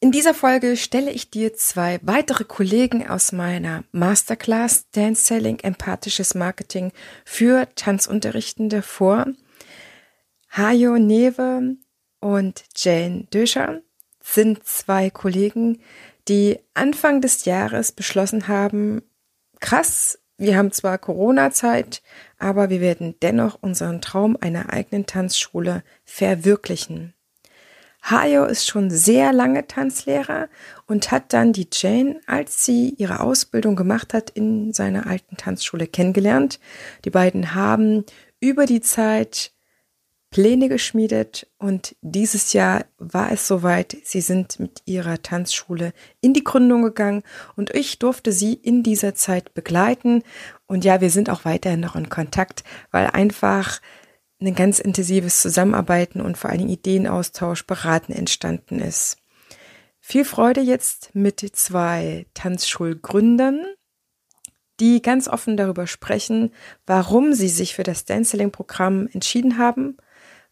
[0.00, 6.36] In dieser Folge stelle ich dir zwei weitere Kollegen aus meiner Masterclass Dance Selling Empathisches
[6.36, 6.92] Marketing
[7.24, 9.26] für Tanzunterrichtende vor.
[10.50, 11.76] Hajo Newe
[12.20, 13.80] und Jane Döscher
[14.20, 15.80] sind zwei Kollegen,
[16.28, 19.02] die Anfang des Jahres beschlossen haben,
[19.58, 22.02] krass, wir haben zwar Corona-Zeit,
[22.38, 27.14] aber wir werden dennoch unseren Traum einer eigenen Tanzschule verwirklichen.
[28.02, 30.48] Hayo ist schon sehr lange Tanzlehrer
[30.86, 35.86] und hat dann die Jane, als sie ihre Ausbildung gemacht hat, in seiner alten Tanzschule
[35.86, 36.58] kennengelernt.
[37.04, 38.04] Die beiden haben
[38.40, 39.52] über die Zeit
[40.30, 43.96] Pläne geschmiedet und dieses Jahr war es soweit.
[44.04, 47.22] Sie sind mit ihrer Tanzschule in die Gründung gegangen
[47.56, 50.22] und ich durfte sie in dieser Zeit begleiten.
[50.66, 53.80] Und ja, wir sind auch weiterhin noch in Kontakt, weil einfach
[54.40, 59.16] ein ganz intensives Zusammenarbeiten und vor allem Ideenaustausch, Beraten entstanden ist.
[60.00, 63.66] Viel Freude jetzt mit zwei Tanzschulgründern,
[64.80, 66.52] die ganz offen darüber sprechen,
[66.86, 69.96] warum sie sich für das Danceling-Programm entschieden haben,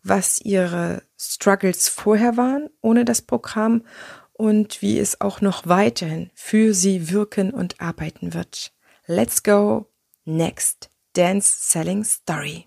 [0.02, 3.84] was ihre Struggles vorher waren ohne das Programm
[4.32, 8.72] und wie es auch noch weiterhin für sie wirken und arbeiten wird.
[9.06, 9.86] Let's go
[10.24, 12.66] next Dance Selling Story.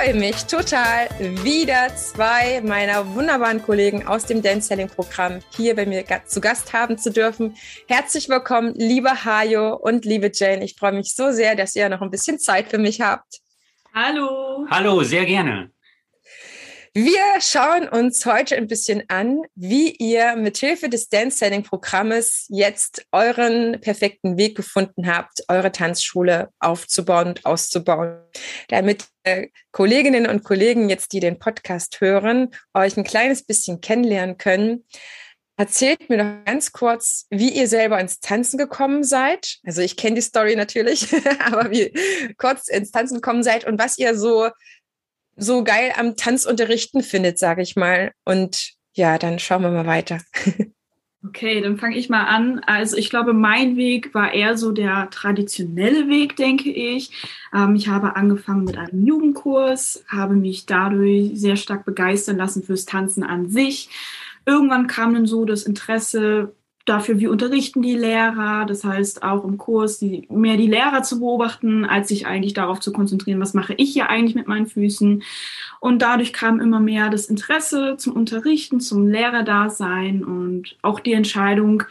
[0.00, 1.08] freue mich total,
[1.44, 6.72] wieder zwei meiner wunderbaren Kollegen aus dem Dance Selling Programm hier bei mir zu Gast
[6.72, 7.54] haben zu dürfen.
[7.86, 10.64] Herzlich willkommen, liebe Hajo und liebe Jane.
[10.64, 13.40] Ich freue mich so sehr, dass ihr noch ein bisschen Zeit für mich habt.
[13.94, 14.66] Hallo.
[14.70, 15.70] Hallo, sehr gerne.
[16.92, 23.06] Wir schauen uns heute ein bisschen an, wie ihr mithilfe des Dance Setting Programmes jetzt
[23.12, 28.18] euren perfekten Weg gefunden habt, eure Tanzschule aufzubauen und auszubauen,
[28.66, 34.36] damit äh, Kolleginnen und Kollegen jetzt, die den Podcast hören, euch ein kleines bisschen kennenlernen
[34.36, 34.84] können.
[35.56, 39.58] Erzählt mir doch ganz kurz, wie ihr selber ins Tanzen gekommen seid.
[39.62, 41.06] Also ich kenne die Story natürlich,
[41.44, 41.92] aber wie
[42.36, 44.48] kurz ins Tanzen gekommen seid und was ihr so
[45.40, 48.12] so geil am Tanzunterrichten findet, sage ich mal.
[48.24, 50.20] Und ja, dann schauen wir mal weiter.
[51.22, 52.60] Okay, dann fange ich mal an.
[52.60, 57.10] Also ich glaube, mein Weg war eher so der traditionelle Weg, denke ich.
[57.54, 62.86] Ähm, ich habe angefangen mit einem Jugendkurs, habe mich dadurch sehr stark begeistern lassen fürs
[62.86, 63.90] Tanzen an sich.
[64.46, 66.54] Irgendwann kam dann so das Interesse
[66.90, 71.20] dafür, wie unterrichten die Lehrer, das heißt auch im Kurs die, mehr die Lehrer zu
[71.20, 75.22] beobachten, als sich eigentlich darauf zu konzentrieren, was mache ich hier eigentlich mit meinen Füßen.
[75.78, 81.84] Und dadurch kam immer mehr das Interesse zum Unterrichten, zum Lehrerdasein und auch die Entscheidung,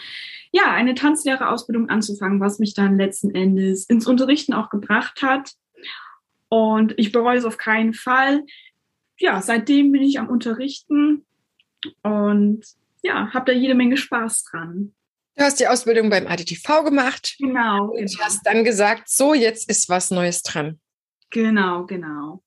[0.52, 5.54] ja, eine Tanzlehrerausbildung anzufangen, was mich dann letzten Endes ins Unterrichten auch gebracht hat.
[6.50, 8.44] Und ich bereue es auf keinen Fall.
[9.18, 11.26] Ja, seitdem bin ich am Unterrichten
[12.04, 12.64] und
[13.04, 14.94] ja, habe da jede Menge Spaß dran.
[15.40, 17.36] Du hast die Ausbildung beim ADTV gemacht.
[17.40, 17.92] Genau.
[17.92, 18.24] Und genau.
[18.26, 20.82] hast dann gesagt, so, jetzt ist was Neues dran.
[21.30, 22.44] Genau, genau.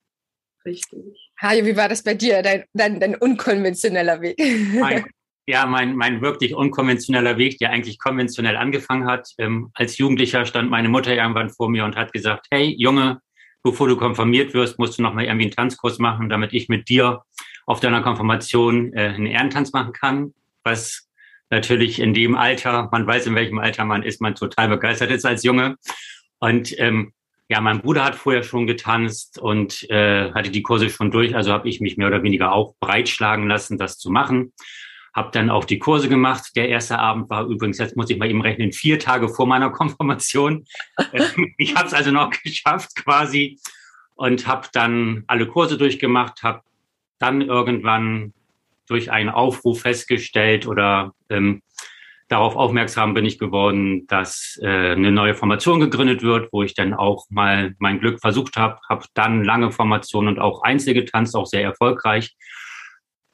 [0.66, 1.30] Richtig.
[1.40, 4.38] Hajo, wie war das bei dir, dein, dein, dein unkonventioneller Weg?
[4.78, 5.06] Mein,
[5.46, 9.30] ja, mein, mein wirklich unkonventioneller Weg, der eigentlich konventionell angefangen hat.
[9.38, 13.22] Ähm, als Jugendlicher stand meine Mutter irgendwann vor mir und hat gesagt, hey Junge,
[13.62, 16.90] bevor du konfirmiert wirst, musst du noch mal irgendwie einen Tanzkurs machen, damit ich mit
[16.90, 17.22] dir
[17.64, 21.08] auf deiner Konfirmation äh, einen Ehrentanz machen kann was
[21.50, 25.26] natürlich in dem Alter, man weiß, in welchem Alter man ist, man total begeistert ist
[25.26, 25.76] als Junge.
[26.38, 27.12] Und ähm,
[27.48, 31.52] ja, mein Bruder hat vorher schon getanzt und äh, hatte die Kurse schon durch, also
[31.52, 34.54] habe ich mich mehr oder weniger auch breitschlagen lassen, das zu machen.
[35.14, 36.52] Habe dann auch die Kurse gemacht.
[36.56, 39.68] Der erste Abend war übrigens, jetzt muss ich mal eben rechnen, vier Tage vor meiner
[39.68, 40.64] Konfirmation.
[41.58, 43.58] ich habe es also noch geschafft quasi
[44.14, 46.62] und habe dann alle Kurse durchgemacht, habe
[47.18, 48.32] dann irgendwann
[48.86, 51.62] durch einen Aufruf festgestellt oder ähm,
[52.28, 56.94] darauf aufmerksam bin ich geworden, dass äh, eine neue Formation gegründet wird, wo ich dann
[56.94, 61.46] auch mal mein Glück versucht habe, habe dann lange Formationen und auch Einzel getanzt, auch
[61.46, 62.34] sehr erfolgreich.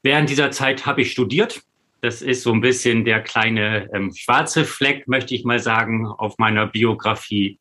[0.03, 1.61] Während dieser Zeit habe ich studiert,
[2.01, 6.39] das ist so ein bisschen der kleine ähm, schwarze Fleck, möchte ich mal sagen, auf
[6.39, 7.59] meiner Biografie.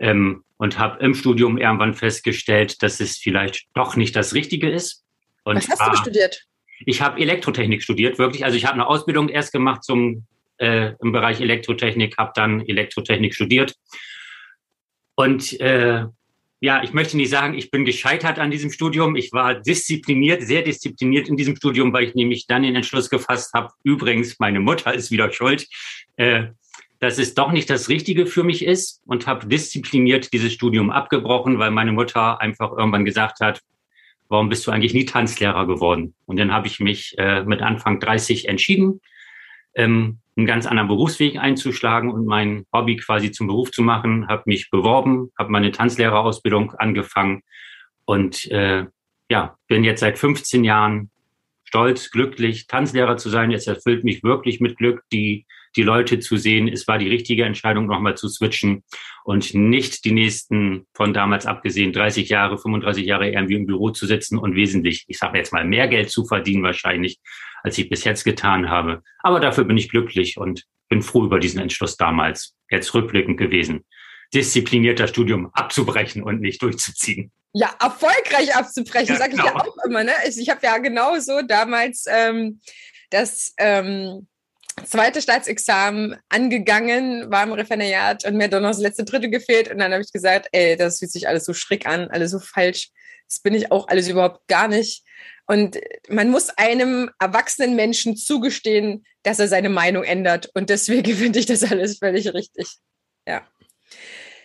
[0.00, 5.04] Ähm, und habe im Studium irgendwann festgestellt, dass es vielleicht doch nicht das Richtige ist.
[5.44, 6.46] Und Was hast du studiert?
[6.86, 8.44] Ich habe Elektrotechnik studiert, wirklich.
[8.44, 10.26] Also ich habe eine Ausbildung erst gemacht zum
[10.58, 13.74] äh, im Bereich Elektrotechnik, habe dann Elektrotechnik studiert.
[15.14, 16.04] Und äh,
[16.60, 19.16] ja, ich möchte nicht sagen, ich bin gescheitert an diesem Studium.
[19.16, 23.52] Ich war diszipliniert, sehr diszipliniert in diesem Studium, weil ich nämlich dann den Entschluss gefasst
[23.52, 25.68] habe, übrigens, meine Mutter ist wieder schuld,
[26.16, 26.46] äh,
[27.00, 31.58] dass es doch nicht das Richtige für mich ist und habe diszipliniert dieses Studium abgebrochen,
[31.58, 33.60] weil meine Mutter einfach irgendwann gesagt hat,
[34.34, 36.14] warum bist du eigentlich nie Tanzlehrer geworden?
[36.26, 39.00] Und dann habe ich mich äh, mit Anfang 30 entschieden,
[39.74, 44.42] ähm, einen ganz anderen Berufsweg einzuschlagen und mein Hobby quasi zum Beruf zu machen, habe
[44.46, 47.42] mich beworben, habe meine Tanzlehrerausbildung angefangen
[48.04, 48.86] und äh,
[49.30, 51.10] ja, bin jetzt seit 15 Jahren
[51.64, 53.52] stolz, glücklich, Tanzlehrer zu sein.
[53.52, 55.46] Es erfüllt mich wirklich mit Glück, die,
[55.76, 56.68] die Leute zu sehen.
[56.68, 58.84] Es war die richtige Entscheidung, nochmal zu switchen
[59.24, 64.06] und nicht die nächsten, von damals abgesehen, 30 Jahre, 35 Jahre irgendwie im Büro zu
[64.06, 67.18] sitzen und wesentlich, ich sage jetzt mal, mehr Geld zu verdienen wahrscheinlich,
[67.62, 69.02] als ich bis jetzt getan habe.
[69.20, 73.84] Aber dafür bin ich glücklich und bin froh über diesen Entschluss damals, jetzt rückblickend gewesen,
[74.32, 77.32] disziplinierter Studium abzubrechen und nicht durchzuziehen.
[77.52, 79.58] Ja, erfolgreich abzubrechen, ja, sage ich genau.
[79.58, 80.04] ja auch immer.
[80.04, 80.12] Ne?
[80.28, 82.60] Ich, ich habe ja genauso damals ähm,
[83.10, 84.26] das ähm,
[84.84, 89.70] zweite Staatsexamen angegangen, war im Referendariat und mir hat dann noch das letzte Drittel gefehlt.
[89.70, 92.40] Und dann habe ich gesagt, ey, das fühlt sich alles so schräg an, alles so
[92.40, 92.90] falsch.
[93.28, 95.04] Das bin ich auch alles überhaupt gar nicht.
[95.46, 95.78] Und
[96.08, 100.50] man muss einem erwachsenen Menschen zugestehen, dass er seine Meinung ändert.
[100.54, 102.68] Und deswegen finde ich das alles völlig richtig.
[103.26, 103.46] Ja.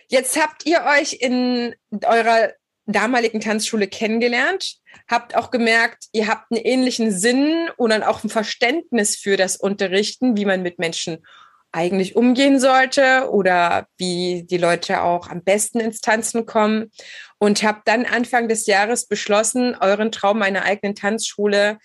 [0.08, 1.74] Jetzt habt ihr euch in
[2.04, 2.52] eurer
[2.92, 4.76] damaligen Tanzschule kennengelernt,
[5.08, 9.56] habt auch gemerkt, ihr habt einen ähnlichen Sinn und dann auch ein Verständnis für das
[9.56, 11.24] Unterrichten, wie man mit Menschen
[11.72, 16.90] eigentlich umgehen sollte oder wie die Leute auch am besten ins Tanzen kommen.
[17.38, 21.78] Und habt dann Anfang des Jahres beschlossen, euren Traum einer eigenen Tanzschule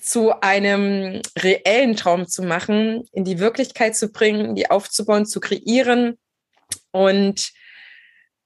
[0.00, 6.18] zu einem reellen Traum zu machen, in die Wirklichkeit zu bringen, die aufzubauen, zu kreieren.
[6.92, 7.52] Und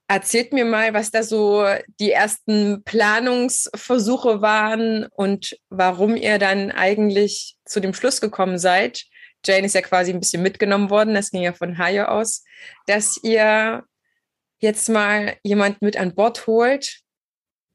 [0.07, 1.65] Erzählt mir mal, was da so
[1.99, 9.05] die ersten Planungsversuche waren und warum ihr dann eigentlich zu dem Schluss gekommen seid.
[9.43, 12.43] Jane ist ja quasi ein bisschen mitgenommen worden, das ging ja von Hayo aus,
[12.85, 13.83] dass ihr
[14.59, 17.01] jetzt mal jemand mit an Bord holt,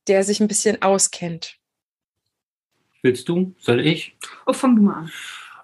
[0.07, 1.57] der sich ein bisschen auskennt.
[3.03, 3.55] Willst du?
[3.59, 4.17] Soll ich?
[4.47, 5.13] Oh, fang du mal an.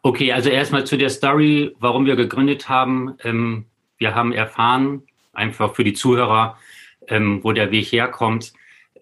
[0.02, 3.16] Okay, also erstmal zu der Story, warum wir gegründet haben.
[3.24, 3.66] Ähm,
[3.98, 5.02] wir haben erfahren,
[5.37, 6.59] einfach für die Zuhörer,
[7.09, 8.53] ähm, wo der Weg herkommt,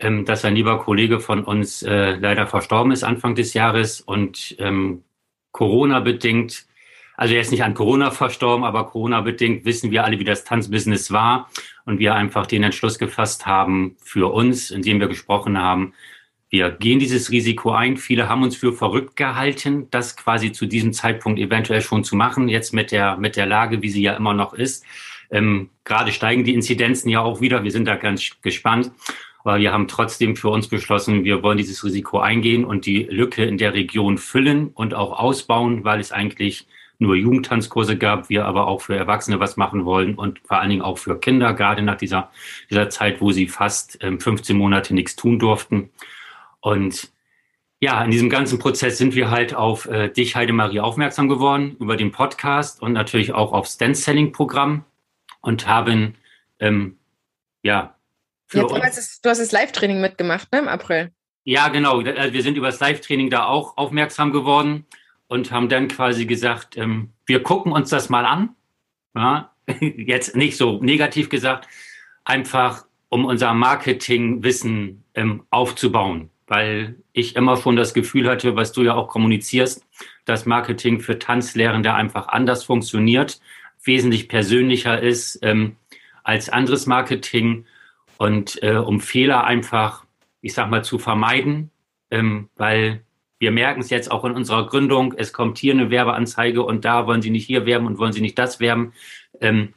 [0.01, 4.57] ähm, dass ein lieber Kollege von uns äh, leider verstorben ist Anfang des Jahres und
[4.59, 5.03] ähm,
[5.53, 6.67] Corona bedingt,
[7.17, 10.45] also er ist nicht an Corona verstorben, aber Corona bedingt wissen wir alle, wie das
[10.45, 11.49] Tanzbusiness war
[11.85, 15.95] und wir einfach den Entschluss gefasst haben für uns, indem wir gesprochen haben,
[16.55, 17.97] wir gehen dieses Risiko ein.
[17.97, 22.49] Viele haben uns für verrückt gehalten, das quasi zu diesem Zeitpunkt eventuell schon zu machen,
[22.49, 24.85] jetzt mit der, mit der Lage, wie sie ja immer noch ist.
[25.31, 27.65] Ähm, gerade steigen die Inzidenzen ja auch wieder.
[27.65, 28.93] Wir sind da ganz gespannt.
[29.45, 33.45] Aber wir haben trotzdem für uns beschlossen, wir wollen dieses Risiko eingehen und die Lücke
[33.45, 36.67] in der Region füllen und auch ausbauen, weil es eigentlich
[36.99, 40.83] nur Jugendtanzkurse gab, wir aber auch für Erwachsene was machen wollen und vor allen Dingen
[40.83, 42.31] auch für Kinder, gerade nach dieser,
[42.71, 45.91] dieser Zeit, wo sie fast ähm, 15 Monate nichts tun durften.
[46.61, 47.13] Und
[47.81, 51.97] ja, in diesem ganzen Prozess sind wir halt auf äh, dich, Heidemarie, aufmerksam geworden, über
[51.97, 54.85] den Podcast und natürlich auch aufs Dance-Selling-Programm
[55.45, 56.15] und haben,
[56.59, 56.99] ähm,
[57.63, 57.95] ja,
[58.47, 61.13] für ja, uns, das, du hast das Live-Training mitgemacht, ne, im April.
[61.45, 62.01] Ja, genau.
[62.01, 64.87] Also wir sind über das Live-Training da auch aufmerksam geworden
[65.29, 68.51] und haben dann quasi gesagt, ähm, wir gucken uns das mal an.
[69.15, 71.69] Ja, jetzt nicht so negativ gesagt,
[72.25, 78.83] einfach um unser Marketingwissen ähm, aufzubauen, weil ich immer schon das Gefühl hatte, was du
[78.83, 79.87] ja auch kommunizierst,
[80.25, 83.41] dass Marketing für Tanzlehrende einfach anders funktioniert
[83.85, 85.77] wesentlich persönlicher ist ähm,
[86.23, 87.67] als anderes Marketing
[88.17, 90.05] und äh, um Fehler einfach,
[90.41, 91.71] ich sag mal, zu vermeiden,
[92.11, 93.03] ähm, weil
[93.39, 97.07] wir merken es jetzt auch in unserer Gründung, es kommt hier eine Werbeanzeige und da
[97.07, 98.95] wollen Sie nicht hier werben und wollen Sie nicht das werben.
[99.41, 99.75] Ähm,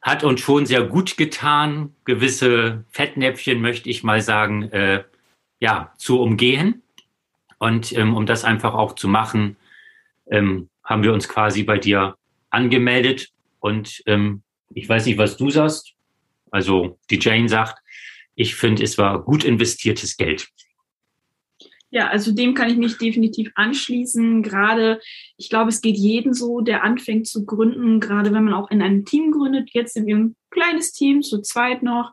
[0.00, 5.02] hat uns schon sehr gut getan, gewisse Fettnäpfchen, möchte ich mal sagen, äh,
[5.58, 6.82] ja, zu umgehen.
[7.58, 9.56] Und ähm, um das einfach auch zu machen,
[10.30, 12.16] ähm, haben wir uns quasi bei dir
[12.56, 13.28] angemeldet
[13.60, 14.42] und ähm,
[14.74, 15.92] ich weiß nicht, was du sagst.
[16.50, 17.82] Also die Jane sagt,
[18.34, 20.48] ich finde, es war gut investiertes Geld.
[21.96, 24.42] Ja, also dem kann ich mich definitiv anschließen.
[24.42, 25.00] Gerade,
[25.38, 28.82] ich glaube, es geht jeden so, der anfängt zu gründen, gerade wenn man auch in
[28.82, 32.12] einem Team gründet, jetzt in einem kleines Team, zu zweit noch,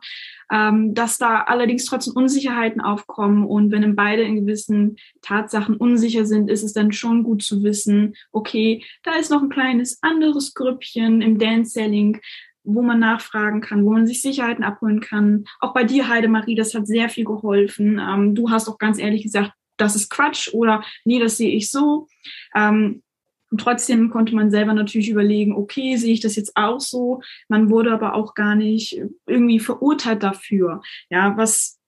[0.50, 3.44] ähm, dass da allerdings trotzdem Unsicherheiten aufkommen.
[3.44, 7.62] Und wenn dann beide in gewissen Tatsachen unsicher sind, ist es dann schon gut zu
[7.62, 12.22] wissen, okay, da ist noch ein kleines anderes Grüppchen im Dance-Selling,
[12.62, 15.44] wo man nachfragen kann, wo man sich Sicherheiten abholen kann.
[15.60, 17.98] Auch bei dir, Heidemarie, das hat sehr viel geholfen.
[17.98, 21.70] Ähm, du hast auch ganz ehrlich gesagt, das ist Quatsch oder nee, das sehe ich
[21.70, 22.08] so.
[22.54, 23.02] Ähm,
[23.50, 27.20] und trotzdem konnte man selber natürlich überlegen, okay, sehe ich das jetzt auch so?
[27.48, 30.82] Man wurde aber auch gar nicht irgendwie verurteilt dafür.
[31.08, 31.78] Ja, was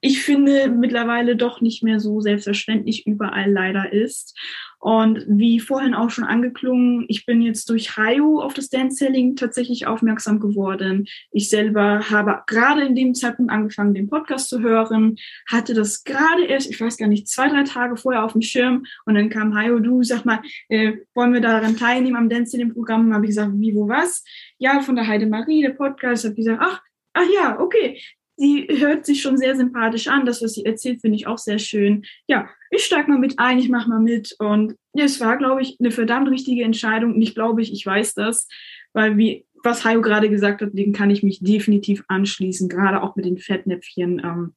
[0.00, 4.38] ich finde mittlerweile doch nicht mehr so selbstverständlich überall leider ist.
[4.78, 9.86] Und wie vorhin auch schon angeklungen, ich bin jetzt durch Hayo auf das Dance-Selling tatsächlich
[9.86, 11.06] aufmerksam geworden.
[11.32, 15.16] Ich selber habe gerade in dem Zeitpunkt angefangen, den Podcast zu hören,
[15.46, 18.86] hatte das gerade erst, ich weiß gar nicht, zwei, drei Tage vorher auf dem Schirm
[19.04, 20.40] und dann kam Hayo, du, sag mal,
[20.70, 23.12] äh, wollen wir daran teilnehmen am Dance-Selling-Programm?
[23.12, 24.24] Habe ich gesagt, wie, wo, was?
[24.56, 28.00] Ja, von der Heide Marie, der Podcast, habe ich gesagt, ach, Ach ja, okay
[28.40, 30.24] sie hört sich schon sehr sympathisch an.
[30.24, 32.04] Das, was sie erzählt, finde ich auch sehr schön.
[32.26, 34.34] Ja, ich steige mal mit ein, ich mache mal mit.
[34.38, 37.18] Und ja, es war, glaube ich, eine verdammt richtige Entscheidung.
[37.18, 38.48] Nicht glaube ich, ich weiß das,
[38.94, 43.14] weil wie was Hayo gerade gesagt hat, dem kann ich mich definitiv anschließen, gerade auch
[43.14, 44.18] mit den Fettnäpfchen.
[44.24, 44.54] Ähm,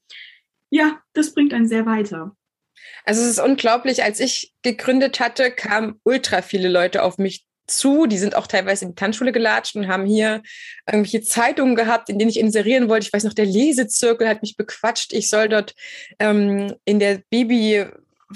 [0.70, 2.38] ja, das bringt einen sehr weiter.
[3.04, 8.06] Also es ist unglaublich, als ich gegründet hatte, kamen ultra viele Leute auf mich zu.
[8.06, 10.42] Die sind auch teilweise in die Tanzschule gelatscht und haben hier
[10.88, 13.08] irgendwelche Zeitungen gehabt, in denen ich inserieren wollte.
[13.08, 15.14] Ich weiß noch, der Lesezirkel hat mich bequatscht.
[15.14, 15.74] Ich soll dort
[16.20, 17.86] ähm, in der Baby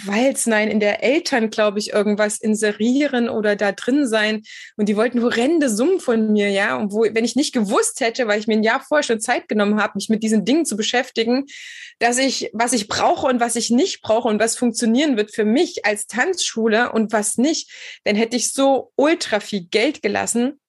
[0.05, 4.43] Walz, nein, in der Eltern, glaube ich, irgendwas inserieren oder da drin sein.
[4.75, 6.75] Und die wollten horrende Summen von mir, ja.
[6.77, 9.47] Und wo, wenn ich nicht gewusst hätte, weil ich mir ein Jahr vorher schon Zeit
[9.47, 11.45] genommen habe, mich mit diesen Dingen zu beschäftigen,
[11.99, 15.45] dass ich, was ich brauche und was ich nicht brauche und was funktionieren wird für
[15.45, 17.71] mich als Tanzschule und was nicht,
[18.03, 20.59] dann hätte ich so ultra viel Geld gelassen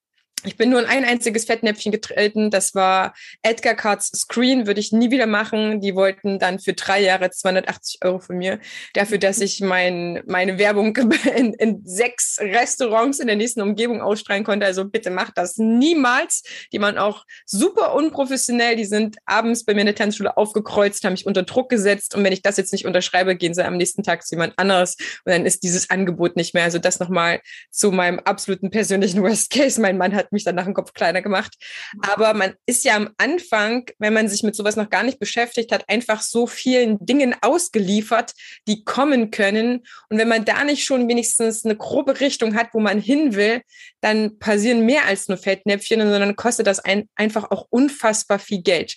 [0.45, 2.51] ich bin nur in ein einziges Fettnäpfchen getreten.
[2.51, 5.81] Das war Edgar Cards Screen, würde ich nie wieder machen.
[5.81, 8.61] Die wollten dann für drei Jahre 280 Euro von mir.
[8.95, 10.97] Dafür, dass ich mein, meine Werbung
[11.37, 14.67] in, in sechs Restaurants in der nächsten Umgebung ausstrahlen konnte.
[14.67, 16.43] Also bitte macht das niemals.
[16.73, 18.77] Die waren auch super unprofessionell.
[18.77, 22.15] Die sind abends bei mir in der Tanzschule aufgekreuzt, haben mich unter Druck gesetzt.
[22.15, 24.97] Und wenn ich das jetzt nicht unterschreibe, gehen sie am nächsten Tag zu jemand anderes.
[25.25, 26.65] Und dann ist dieses Angebot nicht mehr.
[26.65, 27.41] Also das nochmal
[27.71, 29.81] zu meinem absoluten persönlichen Worst Case.
[29.81, 31.55] Mein Mann hat hat mich dann nach dem Kopf kleiner gemacht.
[32.03, 35.73] Aber man ist ja am Anfang, wenn man sich mit sowas noch gar nicht beschäftigt
[35.73, 38.35] hat, einfach so vielen Dingen ausgeliefert,
[38.67, 39.85] die kommen können.
[40.11, 43.63] Und wenn man da nicht schon wenigstens eine grobe Richtung hat, wo man hin will,
[44.03, 48.97] dann passieren mehr als nur Fettnäpfchen, sondern kostet das ein, einfach auch unfassbar viel Geld.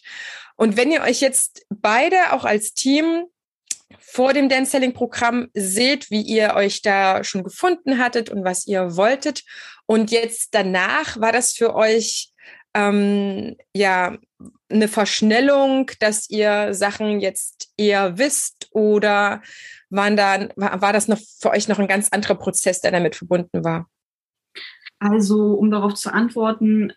[0.58, 3.26] Und wenn ihr euch jetzt beide auch als Team
[4.00, 8.68] vor dem Dance Selling Programm seht, wie ihr euch da schon gefunden hattet und was
[8.68, 9.44] ihr wolltet.
[9.92, 12.32] Und jetzt danach war das für euch
[12.74, 14.18] ähm, ja
[14.70, 19.42] eine Verschnellung, dass ihr Sachen jetzt eher wisst oder
[19.90, 23.66] waren da, war, das noch für euch noch ein ganz anderer Prozess, der damit verbunden
[23.66, 23.90] war?
[25.00, 26.94] Also, um darauf zu antworten,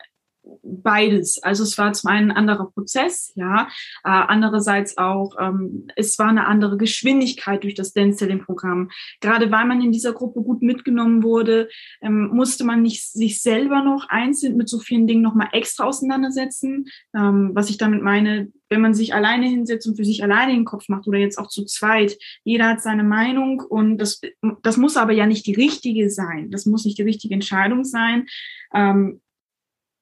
[0.62, 1.42] beides.
[1.42, 3.68] Also es war zum einen ein anderer Prozess, ja,
[4.04, 8.90] äh, andererseits auch, ähm, es war eine andere Geschwindigkeit durch das Dance-Selling-Programm.
[9.20, 11.68] Gerade weil man in dieser Gruppe gut mitgenommen wurde,
[12.02, 16.86] ähm, musste man nicht sich selber noch einzeln mit so vielen Dingen nochmal extra auseinandersetzen.
[17.14, 20.64] Ähm, was ich damit meine, wenn man sich alleine hinsetzt und für sich alleine den
[20.64, 24.20] Kopf macht oder jetzt auch zu zweit, jeder hat seine Meinung und das,
[24.62, 26.50] das muss aber ja nicht die richtige sein.
[26.50, 28.26] Das muss nicht die richtige Entscheidung sein.
[28.74, 29.20] Ähm,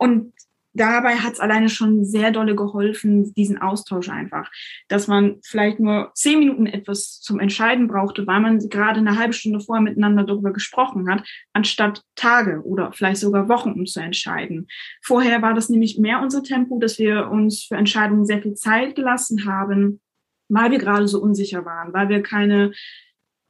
[0.03, 0.33] und
[0.75, 4.51] dabei hat es alleine schon sehr dolle geholfen, diesen Austausch einfach,
[4.89, 9.33] dass man vielleicht nur zehn Minuten etwas zum Entscheiden brauchte, weil man gerade eine halbe
[9.33, 14.67] Stunde vorher miteinander darüber gesprochen hat, anstatt Tage oder vielleicht sogar Wochen, um zu entscheiden.
[15.03, 18.97] Vorher war das nämlich mehr unser Tempo, dass wir uns für Entscheidungen sehr viel Zeit
[18.97, 20.01] gelassen haben,
[20.49, 22.73] weil wir gerade so unsicher waren, weil wir keine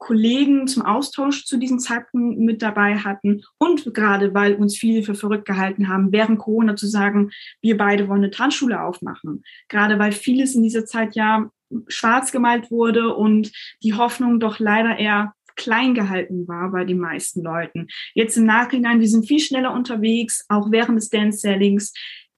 [0.02, 5.14] Kollegen zum Austausch zu diesem Zeitpunkt mit dabei hatten und gerade weil uns viele für
[5.14, 7.30] verrückt gehalten haben, während Corona zu sagen,
[7.61, 9.44] wir beide wollen eine Tanzschule aufmachen.
[9.68, 11.50] Gerade weil vieles in dieser Zeit ja
[11.87, 17.42] schwarz gemalt wurde und die Hoffnung doch leider eher klein gehalten war bei den meisten
[17.42, 17.87] Leuten.
[18.14, 21.92] Jetzt im Nachhinein, wir sind viel schneller unterwegs, auch während des Dance-Sellings.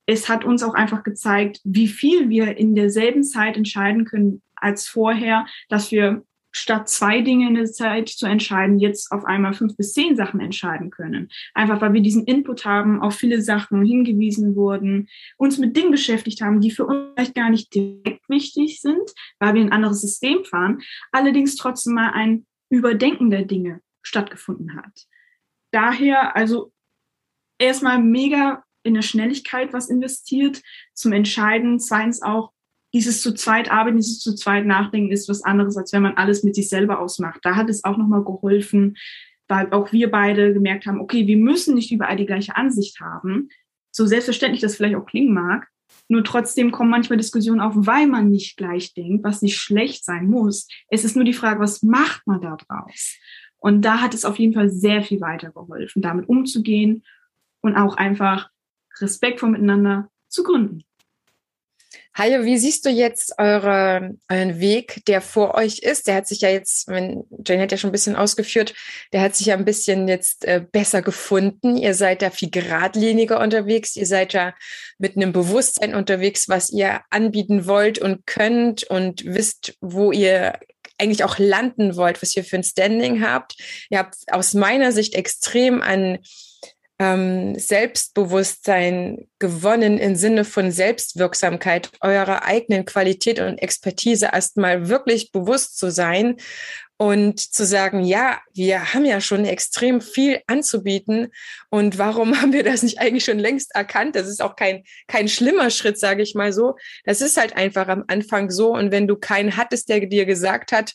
[0.06, 4.86] Es hat uns auch einfach gezeigt, wie viel wir in derselben Zeit entscheiden können als
[4.86, 6.24] vorher, dass wir
[6.56, 10.40] statt zwei Dinge in der Zeit zu entscheiden, jetzt auf einmal fünf bis zehn Sachen
[10.40, 11.28] entscheiden können.
[11.52, 16.40] Einfach weil wir diesen Input haben, auf viele Sachen hingewiesen wurden, uns mit Dingen beschäftigt
[16.40, 20.44] haben, die für uns vielleicht gar nicht direkt wichtig sind, weil wir ein anderes System
[20.44, 20.80] fahren,
[21.10, 25.06] allerdings trotzdem mal ein Überdenken der Dinge stattgefunden hat.
[25.72, 26.72] Daher also
[27.58, 32.52] erstmal mega in der Schnelligkeit was investiert zum Entscheiden, zweitens auch
[32.94, 36.44] dieses zu zweit arbeiten, dieses zu zweit nachdenken ist was anderes, als wenn man alles
[36.44, 37.40] mit sich selber ausmacht.
[37.42, 38.96] Da hat es auch nochmal geholfen,
[39.48, 43.48] weil auch wir beide gemerkt haben, okay, wir müssen nicht überall die gleiche Ansicht haben.
[43.90, 45.68] So selbstverständlich das vielleicht auch klingen mag.
[46.08, 50.28] Nur trotzdem kommen manchmal Diskussionen auf, weil man nicht gleich denkt, was nicht schlecht sein
[50.28, 50.68] muss.
[50.88, 53.18] Es ist nur die Frage, was macht man da draus?
[53.58, 57.02] Und da hat es auf jeden Fall sehr viel weitergeholfen, damit umzugehen
[57.60, 58.50] und auch einfach
[59.00, 60.84] respektvoll miteinander zu gründen.
[62.16, 66.06] Hajo, wie siehst du jetzt eure, euren Weg, der vor euch ist?
[66.06, 68.72] Der hat sich ja jetzt, wenn Jane hat ja schon ein bisschen ausgeführt,
[69.12, 71.76] der hat sich ja ein bisschen jetzt äh, besser gefunden.
[71.76, 73.96] Ihr seid da viel geradliniger unterwegs.
[73.96, 74.54] Ihr seid ja
[74.98, 80.58] mit einem Bewusstsein unterwegs, was ihr anbieten wollt und könnt und wisst, wo ihr
[80.98, 83.56] eigentlich auch landen wollt, was ihr für ein Standing habt.
[83.90, 86.18] Ihr habt aus meiner Sicht extrem an
[87.04, 95.78] ähm, Selbstbewusstsein gewonnen im Sinne von Selbstwirksamkeit, eurer eigenen Qualität und Expertise erstmal wirklich bewusst
[95.78, 96.36] zu sein
[96.96, 101.28] und zu sagen, ja, wir haben ja schon extrem viel anzubieten
[101.68, 104.16] und warum haben wir das nicht eigentlich schon längst erkannt?
[104.16, 106.76] Das ist auch kein, kein schlimmer Schritt, sage ich mal so.
[107.04, 110.72] Das ist halt einfach am Anfang so und wenn du keinen hattest, der dir gesagt
[110.72, 110.94] hat,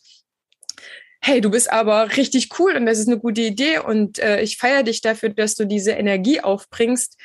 [1.22, 4.58] hey, du bist aber richtig cool und das ist eine gute Idee und äh, ich
[4.58, 7.18] feiere dich dafür, dass du diese Energie aufbringst.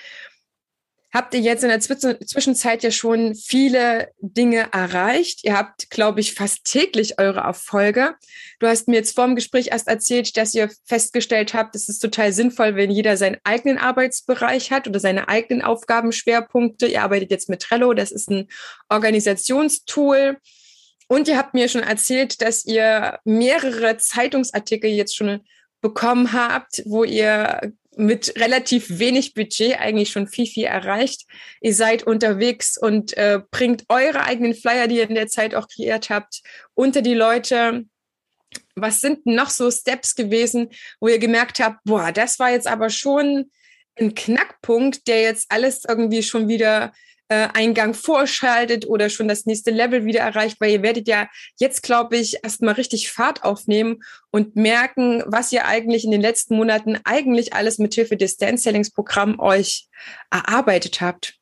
[1.14, 5.44] Habt ihr jetzt in der Zwischenzeit ja schon viele Dinge erreicht?
[5.44, 8.16] Ihr habt, glaube ich, fast täglich eure Erfolge.
[8.58, 12.00] Du hast mir jetzt vor dem Gespräch erst erzählt, dass ihr festgestellt habt, es ist
[12.00, 16.88] total sinnvoll, wenn jeder seinen eigenen Arbeitsbereich hat oder seine eigenen Aufgabenschwerpunkte.
[16.88, 18.48] Ihr arbeitet jetzt mit Trello, das ist ein
[18.88, 20.38] Organisationstool.
[21.08, 25.40] Und ihr habt mir schon erzählt, dass ihr mehrere Zeitungsartikel jetzt schon
[25.80, 31.26] bekommen habt, wo ihr mit relativ wenig Budget eigentlich schon viel, viel erreicht.
[31.60, 35.68] Ihr seid unterwegs und äh, bringt eure eigenen Flyer, die ihr in der Zeit auch
[35.68, 36.42] kreiert habt,
[36.74, 37.84] unter die Leute.
[38.74, 42.90] Was sind noch so Steps gewesen, wo ihr gemerkt habt, boah, das war jetzt aber
[42.90, 43.50] schon
[43.98, 46.92] ein Knackpunkt, der jetzt alles irgendwie schon wieder
[47.54, 52.16] Eingang vorschaltet oder schon das nächste Level wieder erreicht, weil ihr werdet ja jetzt, glaube
[52.16, 57.52] ich, erstmal richtig Fahrt aufnehmen und merken, was ihr eigentlich in den letzten Monaten eigentlich
[57.52, 59.88] alles mit Hilfe des Dance Sellings Programm euch
[60.30, 61.38] erarbeitet habt.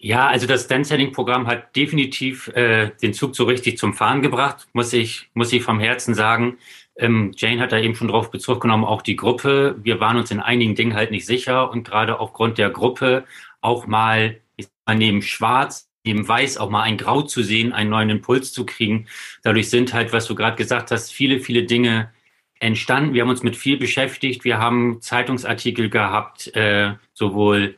[0.00, 4.22] Ja, also das Dance Selling Programm hat definitiv äh, den Zug so richtig zum Fahren
[4.22, 6.58] gebracht, muss ich, muss ich vom Herzen sagen.
[6.94, 9.76] Ähm, Jane hat da eben schon drauf Bezug genommen, auch die Gruppe.
[9.82, 13.24] Wir waren uns in einigen Dingen halt nicht sicher und gerade aufgrund der Gruppe
[13.60, 14.40] auch mal,
[14.86, 18.64] mal neben Schwarz, neben Weiß auch mal ein Grau zu sehen, einen neuen Impuls zu
[18.64, 19.06] kriegen.
[19.42, 22.12] Dadurch sind halt, was du gerade gesagt hast, viele, viele Dinge
[22.60, 23.14] entstanden.
[23.14, 24.44] Wir haben uns mit viel beschäftigt.
[24.44, 27.76] Wir haben Zeitungsartikel gehabt, äh, sowohl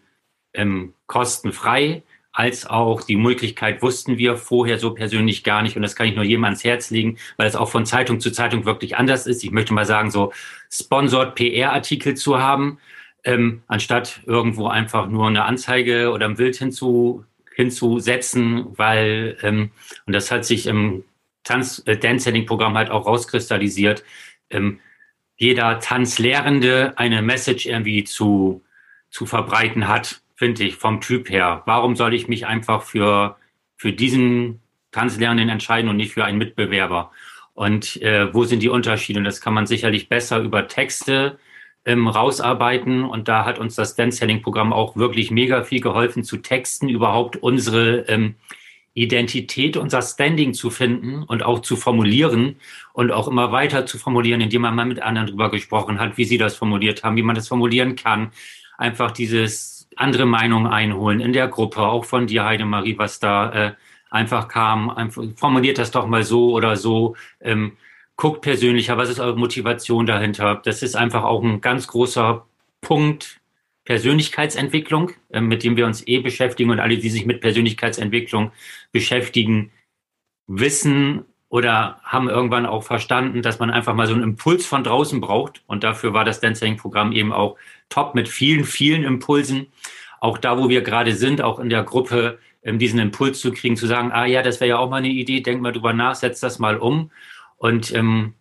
[0.54, 5.76] ähm, kostenfrei als auch die Möglichkeit wussten wir vorher so persönlich gar nicht.
[5.76, 8.30] Und das kann ich nur jedem ans Herz legen, weil es auch von Zeitung zu
[8.30, 9.42] Zeitung wirklich anders ist.
[9.42, 10.32] Ich möchte mal sagen, so
[10.70, 12.78] sponsored PR-Artikel zu haben,
[13.24, 19.70] ähm, anstatt irgendwo einfach nur eine Anzeige oder ein Bild hinzu, hinzusetzen, weil, ähm,
[20.06, 21.04] und das hat sich im
[21.44, 24.04] Tanz, äh, Dance-Setting-Programm halt auch rauskristallisiert,
[24.50, 24.80] ähm,
[25.36, 28.62] jeder Tanzlehrende eine Message irgendwie zu,
[29.10, 31.62] zu verbreiten hat, finde ich, vom Typ her.
[31.66, 33.36] Warum soll ich mich einfach für,
[33.76, 34.60] für diesen
[34.92, 37.10] Tanzlehrenden entscheiden und nicht für einen Mitbewerber?
[37.54, 39.18] Und äh, wo sind die Unterschiede?
[39.18, 41.38] Und das kann man sicherlich besser über Texte
[41.84, 43.04] ähm, rausarbeiten.
[43.04, 46.88] Und da hat uns das Dance Selling Programm auch wirklich mega viel geholfen, zu texten,
[46.88, 48.36] überhaupt unsere ähm,
[48.94, 52.56] Identität, unser Standing zu finden und auch zu formulieren
[52.92, 56.24] und auch immer weiter zu formulieren, indem man mal mit anderen drüber gesprochen hat, wie
[56.24, 58.32] sie das formuliert haben, wie man das formulieren kann.
[58.78, 63.72] Einfach dieses andere Meinung einholen in der Gruppe, auch von dir, Heidemarie, was da äh,
[64.10, 64.90] einfach kam.
[64.90, 67.16] Einfach, formuliert das doch mal so oder so.
[67.40, 67.76] Ähm,
[68.20, 70.60] guckt persönlicher, was ist eure Motivation dahinter?
[70.62, 72.46] Das ist einfach auch ein ganz großer
[72.82, 73.40] Punkt
[73.86, 78.52] Persönlichkeitsentwicklung, äh, mit dem wir uns eh beschäftigen und alle, die sich mit Persönlichkeitsentwicklung
[78.92, 79.72] beschäftigen,
[80.46, 85.20] wissen oder haben irgendwann auch verstanden, dass man einfach mal so einen Impuls von draußen
[85.22, 85.62] braucht.
[85.66, 87.56] Und dafür war das Dancing-Programm eben auch
[87.88, 89.68] top mit vielen, vielen Impulsen.
[90.20, 93.78] Auch da, wo wir gerade sind, auch in der Gruppe, ähm, diesen Impuls zu kriegen,
[93.78, 96.14] zu sagen, ah ja, das wäre ja auch mal eine Idee, denk mal drüber nach,
[96.14, 97.10] setz das mal um.
[97.60, 98.34] Und ähm,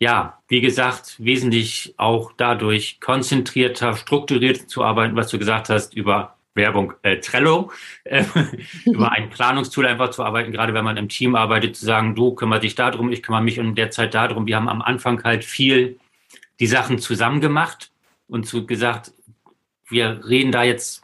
[0.00, 6.36] ja, wie gesagt, wesentlich auch dadurch konzentrierter, strukturierter zu arbeiten, was du gesagt hast, über
[6.54, 7.72] Werbung äh, Trello,
[8.04, 8.24] äh,
[8.84, 12.34] über ein Planungstool einfach zu arbeiten, gerade wenn man im Team arbeitet, zu sagen, du
[12.34, 14.46] kümmer dich darum, ich kümmere mich in der Zeit darum.
[14.46, 15.98] Wir haben am Anfang halt viel
[16.60, 17.92] die Sachen zusammen gemacht
[18.26, 19.12] und zu gesagt,
[19.88, 21.02] wir reden da jetzt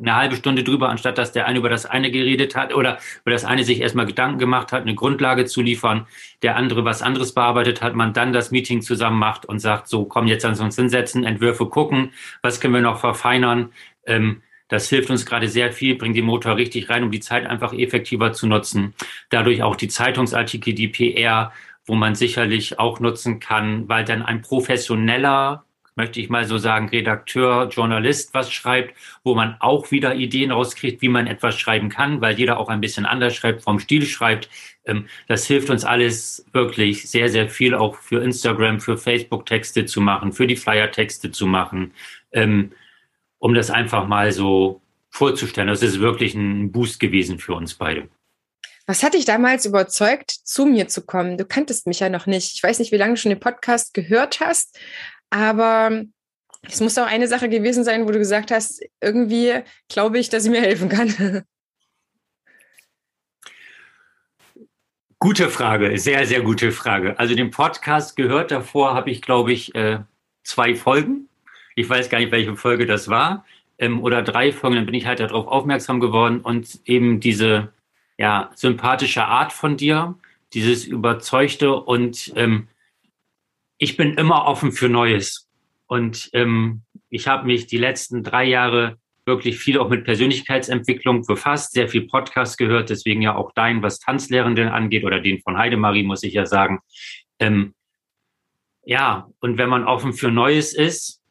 [0.00, 3.30] eine halbe Stunde drüber, anstatt dass der eine über das eine geredet hat oder über
[3.30, 6.06] das eine sich erstmal Gedanken gemacht hat, eine Grundlage zu liefern,
[6.42, 10.04] der andere was anderes bearbeitet hat, man dann das Meeting zusammen macht und sagt, so
[10.04, 13.72] komm jetzt an uns hinsetzen, Entwürfe gucken, was können wir noch verfeinern.
[14.06, 17.46] Ähm, das hilft uns gerade sehr viel, bringt den Motor richtig rein, um die Zeit
[17.46, 18.94] einfach effektiver zu nutzen.
[19.30, 21.52] Dadurch auch die Zeitungsartikel, die PR,
[21.86, 25.64] wo man sicherlich auch nutzen kann, weil dann ein professioneller
[25.98, 31.02] möchte ich mal so sagen, Redakteur, Journalist was schreibt, wo man auch wieder Ideen rauskriegt,
[31.02, 34.48] wie man etwas schreiben kann, weil jeder auch ein bisschen anders schreibt, vom Stil schreibt.
[34.86, 39.84] Ähm, das hilft uns alles wirklich sehr, sehr viel auch für Instagram, für Facebook Texte
[39.84, 41.92] zu machen, für die Flyer Texte zu machen,
[42.32, 42.70] ähm,
[43.38, 44.80] um das einfach mal so
[45.10, 45.68] vorzustellen.
[45.68, 48.08] Das ist wirklich ein Boost gewesen für uns beide.
[48.86, 51.36] Was hat dich damals überzeugt, zu mir zu kommen?
[51.36, 52.54] Du kanntest mich ja noch nicht.
[52.54, 54.78] Ich weiß nicht, wie lange du schon den Podcast gehört hast,
[55.30, 56.04] aber
[56.62, 60.42] es muss auch eine Sache gewesen sein, wo du gesagt hast, irgendwie glaube ich, dass
[60.42, 61.44] sie mir helfen kann.
[65.20, 67.18] Gute Frage, sehr, sehr gute Frage.
[67.18, 69.98] Also den Podcast gehört davor, habe ich, glaube ich, äh,
[70.44, 71.28] zwei Folgen.
[71.74, 73.44] Ich weiß gar nicht, welche Folge das war.
[73.78, 77.72] Ähm, oder drei Folgen, dann bin ich halt darauf aufmerksam geworden und eben diese
[78.16, 80.14] ja, sympathische Art von dir,
[80.54, 82.68] dieses Überzeugte und ähm,
[83.78, 85.48] ich bin immer offen für Neues.
[85.86, 91.72] Und ähm, ich habe mich die letzten drei Jahre wirklich viel auch mit Persönlichkeitsentwicklung befasst,
[91.72, 96.02] sehr viel Podcast gehört, deswegen ja auch dein, was Tanzlehrenden angeht oder den von Heidemarie,
[96.02, 96.80] muss ich ja sagen.
[97.38, 97.74] Ähm,
[98.84, 101.22] ja, und wenn man offen für Neues ist,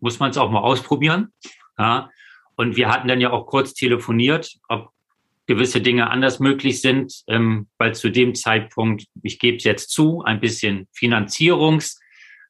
[0.00, 1.32] muss man es auch mal ausprobieren.
[1.76, 2.08] Ja,
[2.56, 4.93] und wir hatten dann ja auch kurz telefoniert, ob
[5.46, 10.22] gewisse Dinge anders möglich sind, ähm, weil zu dem Zeitpunkt, ich gebe es jetzt zu,
[10.22, 11.98] ein bisschen Finanzierungs-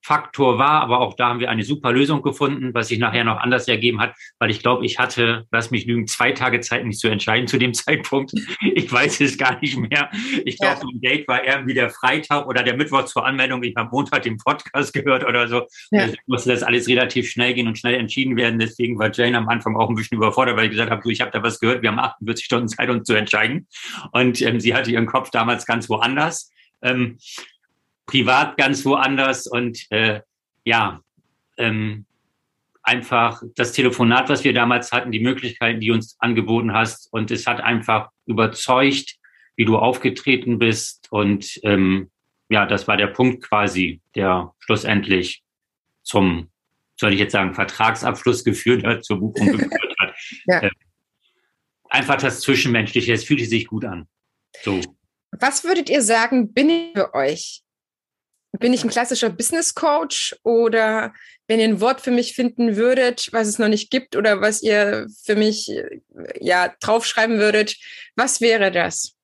[0.05, 3.39] Faktor war, aber auch da haben wir eine super Lösung gefunden, was sich nachher noch
[3.39, 6.99] anders ergeben hat, weil ich glaube, ich hatte, lass mich lügen, zwei Tage Zeit, mich
[6.99, 8.33] zu entscheiden zu dem Zeitpunkt.
[8.61, 10.11] Ich weiß es gar nicht mehr.
[10.45, 10.81] Ich glaube, ja.
[10.83, 13.63] so ein Date war irgendwie der Freitag oder der Mittwoch zur Anmeldung.
[13.63, 15.63] Ich habe Montag den Podcast gehört oder so.
[15.91, 16.03] Ja.
[16.03, 18.59] Also musste das alles relativ schnell gehen und schnell entschieden werden.
[18.59, 21.23] Deswegen war Jane am Anfang auch ein bisschen überfordert, weil ich gesagt habe, du, ich
[21.23, 23.69] habe da was gehört, wir haben 48 Stunden Zeit, uns zu entscheiden.
[24.13, 26.51] Und ähm, sie hatte ihren Kopf damals ganz woanders.
[26.83, 27.17] Ähm,
[28.07, 30.21] privat ganz woanders und äh,
[30.65, 31.01] ja,
[31.57, 32.07] ähm,
[32.83, 37.47] einfach das Telefonat, was wir damals hatten, die Möglichkeiten, die uns angeboten hast und es
[37.47, 39.17] hat einfach überzeugt,
[39.57, 42.11] wie du aufgetreten bist und ähm,
[42.51, 45.43] ja, das war der Punkt quasi, der schlussendlich
[46.03, 46.51] zum,
[46.97, 50.15] soll ich jetzt sagen, Vertragsabschluss geführt hat, zur Buchung geführt hat.
[50.47, 50.61] ja.
[50.61, 50.71] äh,
[51.89, 54.07] einfach das Zwischenmenschliche, es fühlte sich gut an.
[54.63, 54.81] So.
[55.33, 57.64] Was würdet ihr sagen, bin ich für euch?
[58.59, 61.13] Bin ich ein klassischer Business Coach oder
[61.49, 64.63] wenn ihr ein Wort für mich finden würdet, was es noch nicht gibt oder was
[64.63, 65.71] ihr für mich
[66.41, 67.77] ja draufschreiben würdet,
[68.17, 69.15] was wäre das?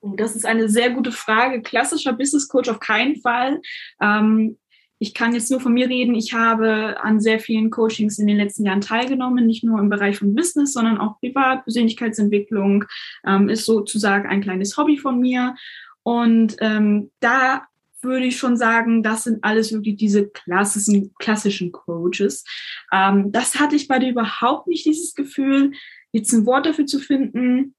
[0.00, 1.62] Oh, das ist eine sehr gute Frage.
[1.62, 3.60] Klassischer Business Coach auf keinen Fall.
[4.00, 4.56] Ähm,
[5.00, 6.14] ich kann jetzt nur von mir reden.
[6.14, 10.18] Ich habe an sehr vielen Coachings in den letzten Jahren teilgenommen, nicht nur im Bereich
[10.18, 11.64] von Business, sondern auch privat.
[11.64, 12.84] Persönlichkeitsentwicklung
[13.26, 15.54] ähm, ist sozusagen ein kleines Hobby von mir.
[16.02, 17.67] Und ähm, da
[18.02, 22.44] würde ich schon sagen, das sind alles wirklich diese klassischen, klassischen Coaches.
[22.92, 25.72] Ähm, das hatte ich bei dir überhaupt nicht, dieses Gefühl,
[26.12, 27.74] jetzt ein Wort dafür zu finden.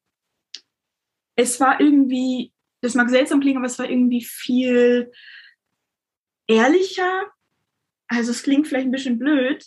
[1.36, 5.12] Es war irgendwie, das mag seltsam klingen, aber es war irgendwie viel
[6.48, 7.26] ehrlicher.
[8.08, 9.66] Also es klingt vielleicht ein bisschen blöd,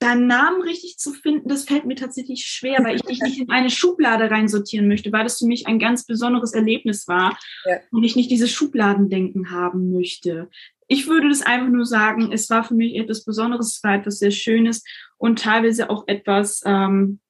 [0.00, 3.50] deinen Namen richtig zu finden, das fällt mir tatsächlich schwer, weil ich dich nicht in
[3.50, 7.76] eine Schublade reinsortieren möchte, weil das für mich ein ganz besonderes Erlebnis war ja.
[7.92, 10.48] und ich nicht dieses Schubladendenken haben möchte.
[10.88, 14.18] Ich würde das einfach nur sagen, es war für mich etwas Besonderes, es war etwas
[14.18, 14.82] sehr Schönes
[15.18, 17.20] und teilweise auch etwas, ähm,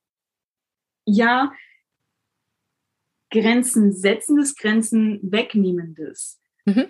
[1.05, 1.53] ja,
[3.33, 6.41] Grenzen setzendes, Grenzen wegnehmendes.
[6.65, 6.87] Mhm.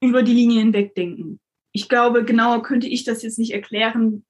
[0.00, 1.40] Über die Linie hinwegdenken.
[1.72, 4.24] Ich glaube, genauer könnte ich das jetzt nicht erklären,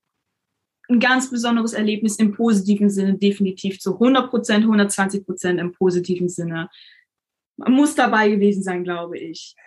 [0.93, 6.29] ein ganz besonderes Erlebnis im positiven Sinne, definitiv zu 100 Prozent, 120 Prozent im positiven
[6.29, 6.69] Sinne.
[7.57, 9.55] Man muss dabei gewesen sein, glaube ich.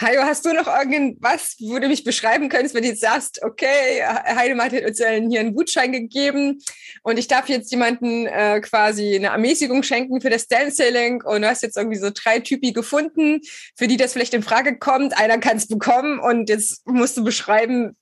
[0.00, 4.02] Hajo, hast du noch irgendwas, wo du mich beschreiben könntest, wenn du jetzt sagst, okay,
[4.02, 6.58] Heidemann hat uns hier einen Gutschein gegeben
[7.02, 11.48] und ich darf jetzt jemanden äh, quasi eine Ermäßigung schenken für das Dance-Sailing und du
[11.48, 13.40] hast jetzt irgendwie so drei Typi gefunden,
[13.76, 15.18] für die das vielleicht in Frage kommt.
[15.18, 17.94] Einer kann es bekommen und jetzt musst du beschreiben,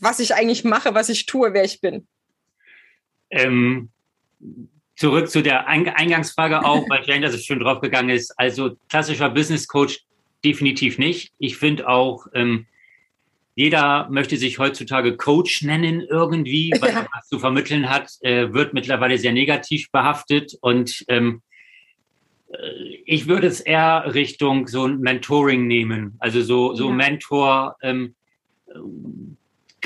[0.00, 2.06] was ich eigentlich mache, was ich tue, wer ich bin.
[3.30, 3.90] Ähm,
[4.96, 8.32] zurück zu der Eingangsfrage auch, weil Jane das schön draufgegangen ist.
[8.38, 10.00] Also klassischer Business Coach
[10.44, 11.32] definitiv nicht.
[11.38, 12.66] Ich finde auch, ähm,
[13.54, 18.74] jeder möchte sich heutzutage Coach nennen irgendwie, weil er was zu vermitteln hat, äh, wird
[18.74, 21.42] mittlerweile sehr negativ behaftet und ähm,
[22.52, 22.56] äh,
[23.04, 26.16] ich würde es eher Richtung so ein Mentoring nehmen.
[26.20, 26.94] Also so, so ja.
[26.94, 28.14] Mentor ähm,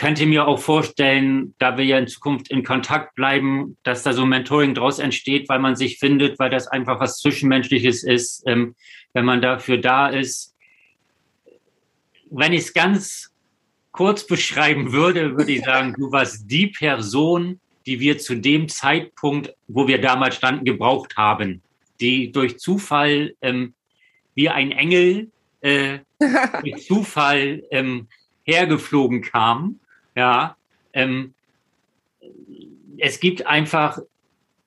[0.03, 4.23] könnte mir auch vorstellen, da wir ja in Zukunft in Kontakt bleiben, dass da so
[4.23, 8.75] ein Mentoring draus entsteht, weil man sich findet, weil das einfach was Zwischenmenschliches ist, ähm,
[9.13, 10.57] wenn man dafür da ist.
[12.33, 13.31] Wenn ich es ganz
[13.93, 19.55] kurz beschreiben würde, würde ich sagen, du warst die Person, die wir zu dem Zeitpunkt,
[19.69, 21.63] wo wir damals standen, gebraucht haben,
[22.01, 23.75] die durch Zufall ähm,
[24.35, 26.01] wie ein Engel äh,
[26.61, 28.09] durch Zufall ähm,
[28.43, 29.79] hergeflogen kam
[30.15, 30.57] ja,
[30.93, 31.35] ähm,
[32.99, 33.99] es gibt einfach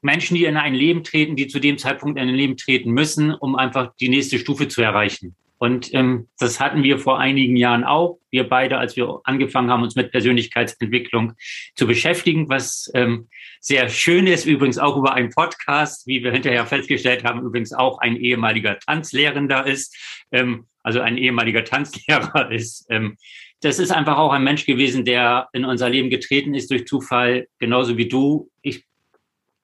[0.02, 3.34] Menschen, die in ein Leben treten, die zu dem Zeitpunkt in ein Leben treten müssen,
[3.34, 5.36] um einfach die nächste Stufe zu erreichen.
[5.58, 8.20] Und ähm, das hatten wir vor einigen Jahren auch.
[8.30, 11.34] Wir beide, als wir angefangen haben, uns mit Persönlichkeitsentwicklung
[11.76, 13.30] zu beschäftigen, was ähm,
[13.62, 18.00] sehr schön ist, übrigens auch über einen Podcast, wie wir hinterher festgestellt haben, übrigens auch
[18.00, 19.96] ein ehemaliger Tanzlehrender ist,
[20.32, 22.86] ähm, also ein ehemaliger Tanzlehrer ist.
[22.90, 23.18] Ähm,
[23.62, 27.48] das ist einfach auch ein Mensch gewesen, der in unser Leben getreten ist durch Zufall,
[27.60, 28.50] genauso wie du.
[28.62, 28.86] Ich,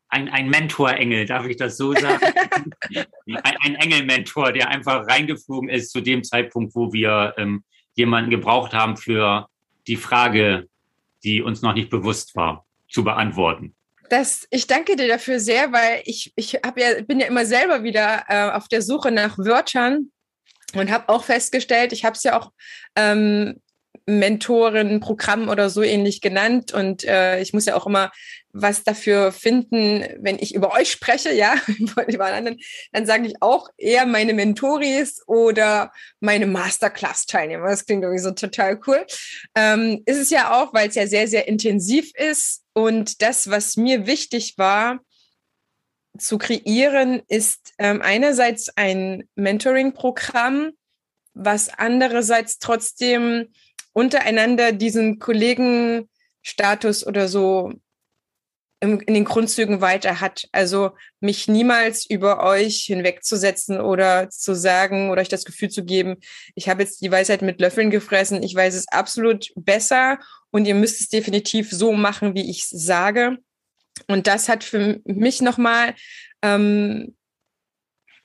[0.10, 2.19] ein, ein Mentorengel, darf ich das so sagen?
[3.27, 7.63] ein, ein Engelmentor, der einfach reingeflogen ist zu dem Zeitpunkt, wo wir ähm,
[7.95, 9.47] jemanden gebraucht haben für
[9.88, 10.67] die Frage,
[11.23, 13.75] die uns noch nicht bewusst war, zu beantworten.
[14.10, 16.71] Das, ich danke dir dafür sehr, weil ich, ich ja,
[17.08, 20.12] bin ja immer selber wieder äh, auf der Suche nach Wörtern
[20.73, 22.51] und habe auch festgestellt, ich habe es ja auch
[22.95, 23.62] ähm,
[24.19, 26.74] Mentorenprogramm oder so ähnlich genannt.
[26.74, 28.12] Und äh, ich muss ja auch immer
[28.54, 31.56] was dafür finden, wenn ich über euch spreche, ja,
[32.08, 32.60] über anderen,
[32.91, 37.67] dann sage ich auch eher meine Mentoris oder meine Masterclass-Teilnehmer.
[37.67, 39.06] Das klingt irgendwie so total cool.
[39.56, 42.63] Ähm, ist es ja auch, weil es ja sehr, sehr intensiv ist.
[42.74, 45.00] Und das, was mir wichtig war,
[46.17, 50.71] zu kreieren, ist ähm, einerseits ein Mentoring-Programm,
[51.34, 53.47] was andererseits trotzdem
[53.93, 57.73] untereinander diesen Kollegenstatus oder so
[58.84, 60.47] in den Grundzügen weiter hat.
[60.51, 66.17] Also mich niemals über euch hinwegzusetzen oder zu sagen oder euch das Gefühl zu geben,
[66.56, 70.17] ich habe jetzt die Weisheit mit Löffeln gefressen, ich weiß es absolut besser
[70.49, 73.38] und ihr müsst es definitiv so machen, wie ich sage.
[74.08, 75.93] Und das hat für mich nochmal
[76.41, 77.15] ähm,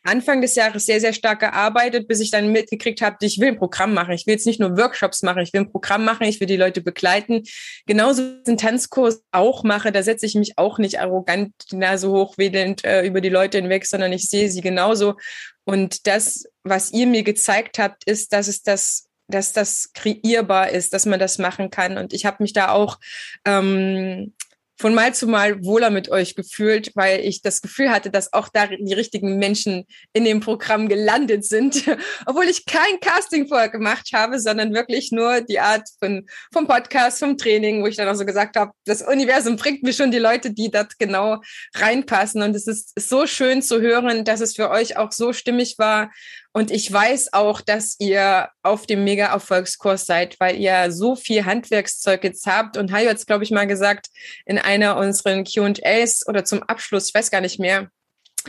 [0.06, 3.58] Anfang des Jahres sehr, sehr stark gearbeitet, bis ich dann mitgekriegt habe, ich will ein
[3.58, 4.12] Programm machen.
[4.12, 6.56] Ich will jetzt nicht nur Workshops machen, ich will ein Programm machen, ich will die
[6.56, 7.42] Leute begleiten.
[7.86, 12.84] Genauso den Tanzkurs auch mache, da setze ich mich auch nicht arrogant die Nase hochwedelnd
[12.84, 15.16] äh, über die Leute hinweg, sondern ich sehe sie genauso.
[15.64, 20.92] Und das, was ihr mir gezeigt habt, ist, dass es das dass das kreierbar ist,
[20.92, 21.98] dass man das machen kann.
[21.98, 22.98] Und ich habe mich da auch
[23.44, 24.34] ähm,
[24.78, 28.48] von Mal zu Mal wohler mit euch gefühlt, weil ich das Gefühl hatte, dass auch
[28.48, 31.84] da die richtigen Menschen in dem Programm gelandet sind,
[32.26, 37.18] obwohl ich kein Casting vorher gemacht habe, sondern wirklich nur die Art von, vom Podcast,
[37.18, 40.18] vom Training, wo ich dann auch so gesagt habe, das Universum bringt mir schon die
[40.18, 41.40] Leute, die dort genau
[41.74, 42.42] reinpassen.
[42.42, 46.10] Und es ist so schön zu hören, dass es für euch auch so stimmig war
[46.56, 52.24] und ich weiß auch, dass ihr auf dem Mega-Erfolgskurs seid, weil ihr so viel Handwerkszeug
[52.24, 52.78] jetzt habt.
[52.78, 54.06] Und Hajo hat es, glaube ich, mal gesagt
[54.46, 57.90] in einer unserer Q&As oder zum Abschluss, ich weiß gar nicht mehr,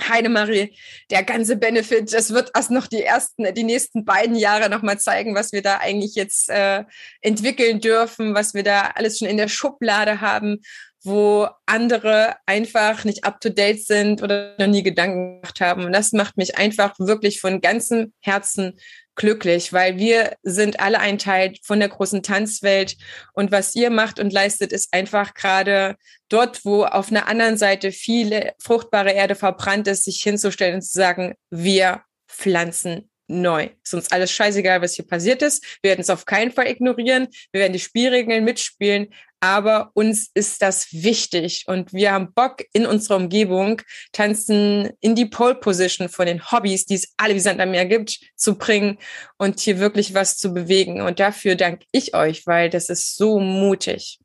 [0.07, 0.73] Heidemarie,
[1.11, 5.35] der ganze Benefit, das wird erst noch die ersten, die nächsten beiden Jahre nochmal zeigen,
[5.35, 6.85] was wir da eigentlich jetzt äh,
[7.19, 10.61] entwickeln dürfen, was wir da alles schon in der Schublade haben
[11.07, 15.85] wo andere einfach nicht up to date sind oder noch nie Gedanken gemacht haben.
[15.85, 18.77] Und das macht mich einfach wirklich von ganzem Herzen
[19.15, 22.95] glücklich, weil wir sind alle ein Teil von der großen Tanzwelt.
[23.33, 25.95] Und was ihr macht und leistet, ist einfach gerade
[26.29, 30.93] dort, wo auf einer anderen Seite viele fruchtbare Erde verbrannt ist, sich hinzustellen und zu
[30.93, 33.69] sagen, wir pflanzen neu.
[33.83, 35.63] Ist uns alles scheißegal, was hier passiert ist.
[35.81, 37.27] Wir werden es auf keinen Fall ignorieren.
[37.51, 39.09] Wir werden die Spielregeln mitspielen.
[39.39, 45.27] Aber uns ist das wichtig und wir haben Bock in unserer Umgebung tanzen in die
[45.27, 48.97] Pole Position von den Hobbys, die es alle wie Sand am Meer gibt, zu bringen
[49.37, 51.01] und hier wirklich was zu bewegen.
[51.01, 54.19] Und dafür danke ich euch, weil das ist so mutig.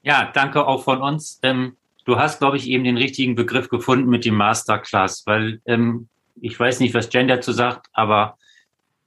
[0.00, 1.38] Ja, danke auch von uns.
[1.42, 6.08] Ähm, du hast, glaube ich, eben den richtigen Begriff gefunden mit dem Masterclass, weil ähm,
[6.40, 8.38] ich weiß nicht, was Jen dazu sagt, aber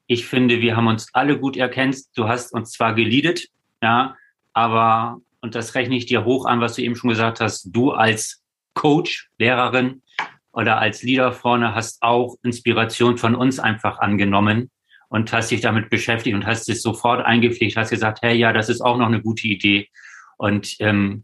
[0.08, 1.98] ich finde, wir haben uns alle gut erkannt.
[2.16, 3.48] Du hast uns zwar geliedet,
[3.82, 4.16] ja,
[4.54, 7.92] aber, und das rechne ich dir hoch an, was du eben schon gesagt hast, du
[7.92, 10.02] als Coach, Lehrerin
[10.52, 14.72] oder als Leader vorne hast auch Inspiration von uns einfach angenommen
[15.10, 18.70] und hast dich damit beschäftigt und hast es sofort eingepflegt, hast gesagt, hey, ja, das
[18.70, 19.90] ist auch noch eine gute Idee.
[20.38, 21.24] Und ähm,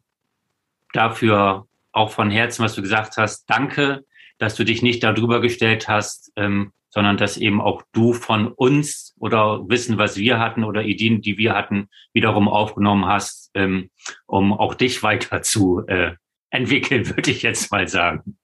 [0.94, 4.04] dafür auch von Herzen, was du gesagt hast, danke
[4.38, 9.14] dass du dich nicht darüber gestellt hast, ähm, sondern dass eben auch du von uns
[9.20, 13.90] oder Wissen, was wir hatten oder Ideen, die wir hatten, wiederum aufgenommen hast, ähm,
[14.28, 16.14] um auch dich weiter zu äh,
[16.52, 18.38] entwickeln, würde ich jetzt mal sagen.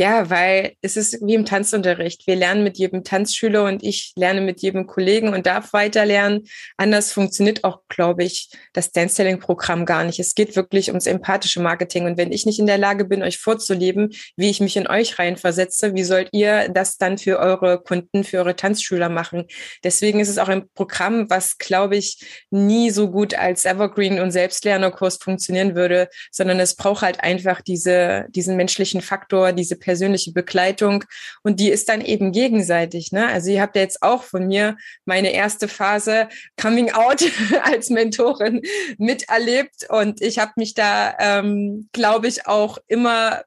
[0.00, 2.26] Ja, weil es ist wie im Tanzunterricht.
[2.26, 6.46] Wir lernen mit jedem Tanzschüler und ich lerne mit jedem Kollegen und darf weiter lernen.
[6.78, 10.18] Anders funktioniert auch, glaube ich, das Dance-Selling-Programm gar nicht.
[10.18, 12.06] Es geht wirklich ums empathische Marketing.
[12.06, 14.08] Und wenn ich nicht in der Lage bin, euch vorzuleben,
[14.38, 18.38] wie ich mich in euch reinversetze, wie sollt ihr das dann für eure Kunden, für
[18.38, 19.48] eure Tanzschüler machen?
[19.84, 24.30] Deswegen ist es auch ein Programm, was, glaube ich, nie so gut als Evergreen und
[24.30, 31.02] Selbstlernerkurs funktionieren würde, sondern es braucht halt einfach diese, diesen menschlichen Faktor, diese persönliche Begleitung
[31.42, 33.10] und die ist dann eben gegenseitig.
[33.10, 33.26] Ne?
[33.26, 37.24] Also ihr habt ja jetzt auch von mir meine erste Phase Coming Out
[37.64, 38.62] als Mentorin
[38.98, 43.42] miterlebt und ich habe mich da, ähm, glaube ich, auch immer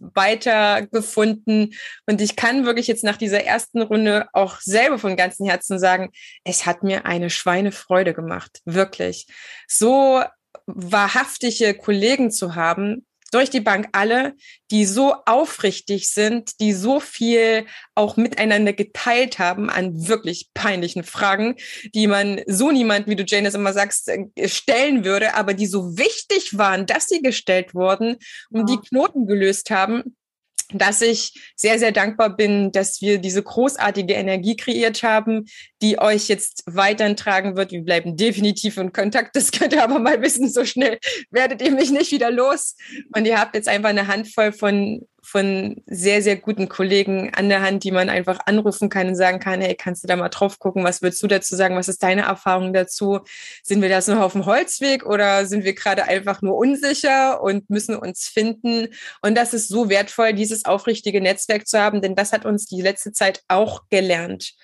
[0.00, 1.74] weiter gefunden.
[2.06, 6.10] Und ich kann wirklich jetzt nach dieser ersten Runde auch selber von ganzem Herzen sagen,
[6.44, 8.60] es hat mir eine Schweinefreude gemacht.
[8.64, 9.26] Wirklich.
[9.66, 10.22] So
[10.66, 14.34] wahrhaftige Kollegen zu haben, durch die Bank alle,
[14.70, 21.56] die so aufrichtig sind, die so viel auch miteinander geteilt haben an wirklich peinlichen Fragen,
[21.94, 25.98] die man so niemand, wie du Jane immer sagst, äh, stellen würde, aber die so
[25.98, 28.16] wichtig waren, dass sie gestellt wurden
[28.50, 28.76] und ja.
[28.76, 30.16] die Knoten gelöst haben
[30.72, 35.46] dass ich sehr, sehr dankbar bin, dass wir diese großartige Energie kreiert haben,
[35.80, 37.72] die euch jetzt weiterhin tragen wird.
[37.72, 39.34] Wir bleiben definitiv in Kontakt.
[39.34, 40.98] Das könnt ihr aber mal wissen, so schnell
[41.30, 42.76] werdet ihr mich nicht wieder los.
[43.14, 47.60] Und ihr habt jetzt einfach eine Handvoll von von sehr, sehr guten Kollegen an der
[47.60, 50.58] Hand, die man einfach anrufen kann und sagen kann, hey, kannst du da mal drauf
[50.58, 53.20] gucken, was würdest du dazu sagen, was ist deine Erfahrung dazu?
[53.62, 57.68] Sind wir da so auf dem Holzweg oder sind wir gerade einfach nur unsicher und
[57.68, 58.88] müssen uns finden?
[59.20, 62.80] Und das ist so wertvoll, dieses aufrichtige Netzwerk zu haben, denn das hat uns die
[62.80, 64.54] letzte Zeit auch gelernt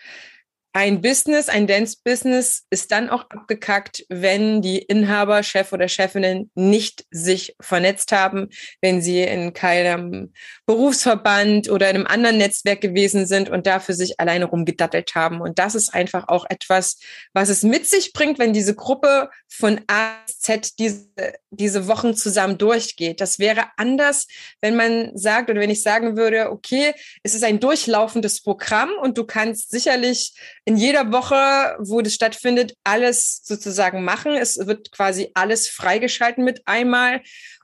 [0.76, 7.04] ein Business, ein Dance-Business ist dann auch abgekackt, wenn die Inhaber, Chef oder Chefinnen nicht
[7.12, 8.48] sich vernetzt haben,
[8.80, 10.32] wenn sie in keinem
[10.66, 15.40] Berufsverband oder in einem anderen Netzwerk gewesen sind und dafür sich alleine rumgedattelt haben.
[15.40, 16.98] Und das ist einfach auch etwas,
[17.32, 21.06] was es mit sich bringt, wenn diese Gruppe von A bis Z diese,
[21.50, 23.20] diese Wochen zusammen durchgeht.
[23.20, 24.26] Das wäre anders,
[24.60, 29.16] wenn man sagt oder wenn ich sagen würde, okay, es ist ein durchlaufendes Programm und
[29.18, 34.32] du kannst sicherlich in jeder Woche, wo das stattfindet, alles sozusagen machen.
[34.32, 37.20] Es wird quasi alles freigeschalten mit einmal.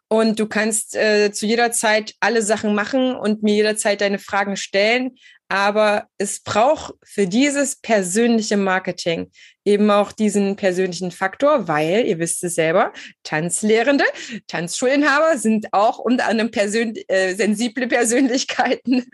[0.08, 4.56] Und du kannst äh, zu jeder Zeit alle Sachen machen und mir jederzeit deine Fragen
[4.56, 5.16] stellen.
[5.50, 9.32] Aber es braucht für dieses persönliche Marketing
[9.64, 12.92] eben auch diesen persönlichen Faktor, weil, ihr wisst es selber,
[13.24, 14.04] Tanzlehrende,
[14.46, 19.06] Tanzschulinhaber sind auch unter anderem persön äh, sensible Persönlichkeiten.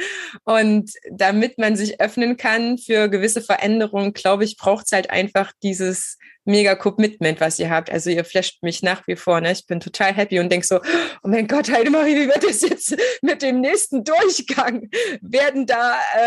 [0.44, 5.53] Und damit man sich öffnen kann für gewisse Veränderungen, glaube ich, braucht es halt einfach
[5.62, 7.90] dieses mega Commitment, was ihr habt.
[7.90, 9.40] Also ihr flasht mich nach wie vor.
[9.40, 9.53] Ne?
[9.53, 10.81] Ich bin total happy und denke so,
[11.22, 14.88] oh mein Gott, Heidemarie, wie wird es jetzt mit dem nächsten Durchgang?
[15.20, 16.26] Werden da äh,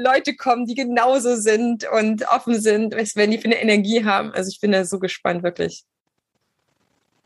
[0.00, 4.32] Leute kommen, die genauso sind und offen sind, was werden die für eine Energie haben?
[4.32, 5.84] Also ich bin da so gespannt, wirklich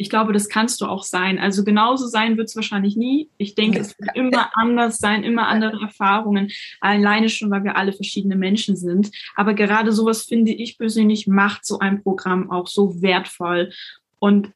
[0.01, 1.41] ich glaube, das kannst du auch sein.
[1.41, 3.29] Also genauso sein wird es wahrscheinlich nie.
[3.37, 6.53] Ich denke, es wird immer anders sein, immer andere Erfahrungen.
[6.81, 9.11] Alleine schon, weil wir alle verschiedene Menschen sind.
[9.35, 13.73] Aber gerade sowas finde ich persönlich macht so ein Programm auch so wertvoll.
[14.21, 14.53] Und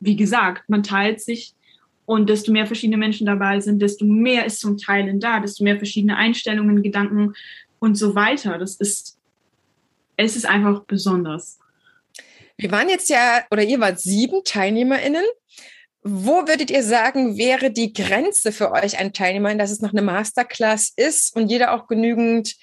[0.00, 1.54] wie gesagt, man teilt sich
[2.08, 5.76] und desto mehr verschiedene Menschen dabei sind, desto mehr ist zum Teilen da, desto mehr
[5.76, 7.34] verschiedene Einstellungen, Gedanken
[7.80, 8.56] und so weiter.
[8.56, 9.18] Das ist,
[10.16, 11.58] es ist einfach besonders.
[12.56, 15.24] Wir waren jetzt ja, oder ihr wart sieben TeilnehmerInnen.
[16.02, 20.00] Wo würdet ihr sagen, wäre die Grenze für euch an Teilnehmern, dass es noch eine
[20.00, 22.56] Masterclass ist und jeder auch genügend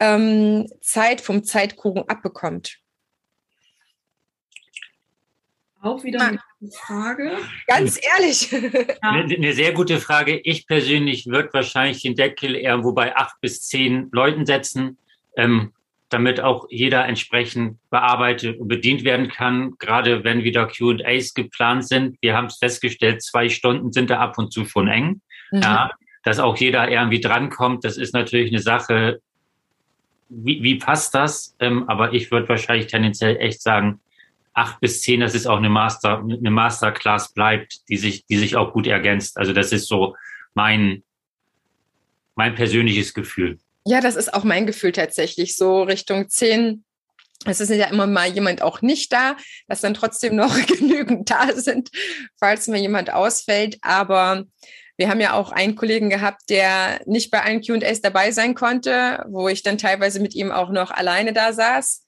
[0.00, 2.78] ähm, Zeit vom Zeitkuchen abbekommt?
[5.80, 6.40] Auch wieder eine
[6.72, 7.30] Frage.
[7.66, 8.52] Ganz ehrlich.
[9.00, 10.38] Eine, eine, sehr gute Frage.
[10.38, 14.98] Ich persönlich würde wahrscheinlich den Deckel irgendwo bei acht bis zehn Leuten setzen,
[15.36, 15.72] ähm,
[16.08, 19.76] damit auch jeder entsprechend bearbeitet und bedient werden kann.
[19.78, 22.16] Gerade wenn wieder QAs geplant sind.
[22.22, 25.20] Wir haben es festgestellt, zwei Stunden sind da ab und zu schon eng.
[25.52, 25.62] Mhm.
[25.62, 25.92] Ja,
[26.24, 29.20] dass auch jeder irgendwie drankommt, das ist natürlich eine Sache.
[30.28, 31.54] Wie, wie passt das?
[31.60, 34.00] Ähm, aber ich würde wahrscheinlich tendenziell echt sagen,
[34.58, 38.56] acht bis zehn, dass es auch eine Master, eine Masterclass bleibt, die sich, die sich
[38.56, 39.38] auch gut ergänzt.
[39.38, 40.16] Also das ist so
[40.54, 41.04] mein,
[42.34, 43.58] mein persönliches Gefühl.
[43.86, 45.56] Ja, das ist auch mein Gefühl tatsächlich.
[45.56, 46.84] So Richtung zehn.
[47.44, 49.36] Es ist ja immer mal jemand auch nicht da,
[49.68, 51.90] dass dann trotzdem noch genügend da sind,
[52.38, 53.78] falls mir jemand ausfällt.
[53.80, 54.44] Aber
[54.96, 59.24] wir haben ja auch einen Kollegen gehabt, der nicht bei allen QAs dabei sein konnte,
[59.28, 62.04] wo ich dann teilweise mit ihm auch noch alleine da saß.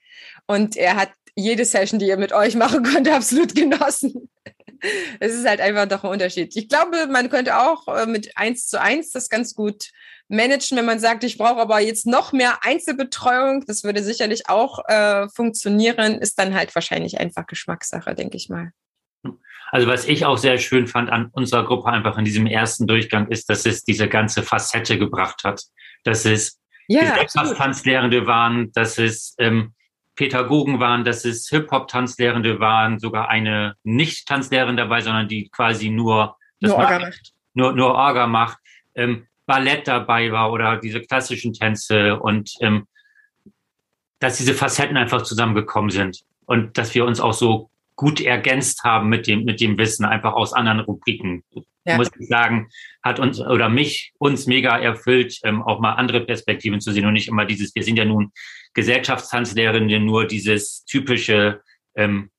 [0.46, 1.11] Und er hat
[1.41, 4.30] jede Session, die ihr mit euch machen könnt, absolut genossen.
[5.18, 6.57] Es ist halt einfach doch ein Unterschied.
[6.57, 9.91] Ich glaube, man könnte auch äh, mit eins zu eins das ganz gut
[10.28, 13.64] managen, wenn man sagt, ich brauche aber jetzt noch mehr Einzelbetreuung.
[13.66, 18.72] Das würde sicherlich auch äh, funktionieren, ist dann halt wahrscheinlich einfach Geschmackssache, denke ich mal.
[19.72, 23.28] Also was ich auch sehr schön fand an unserer Gruppe einfach in diesem ersten Durchgang
[23.28, 25.62] ist, dass es diese ganze Facette gebracht hat.
[26.05, 29.74] Dass es ja, Gesellschaftstanzlehrende waren, dass es ähm,
[30.20, 36.74] Pädagogen waren, dass es Hip-Hop-Tanzlehrende waren, sogar eine Nicht-Tanzlehrerin dabei, sondern die quasi nur nur
[36.74, 37.32] Orga macht.
[37.54, 38.58] Nur, nur Orga macht.
[38.94, 42.86] Ähm, Ballett dabei war oder diese klassischen Tänze und ähm,
[44.18, 47.70] dass diese Facetten einfach zusammengekommen sind und dass wir uns auch so
[48.01, 51.44] gut ergänzt haben mit dem, mit dem Wissen, einfach aus anderen Rubriken.
[51.84, 51.98] Ja.
[51.98, 52.70] Muss ich sagen,
[53.03, 57.12] hat uns oder mich uns mega erfüllt, ähm, auch mal andere Perspektiven zu sehen und
[57.12, 58.32] nicht immer dieses, wir sind ja nun
[58.72, 61.61] Gesellschaftstanzlehrende nur dieses typische,
[61.94, 62.30] ähm,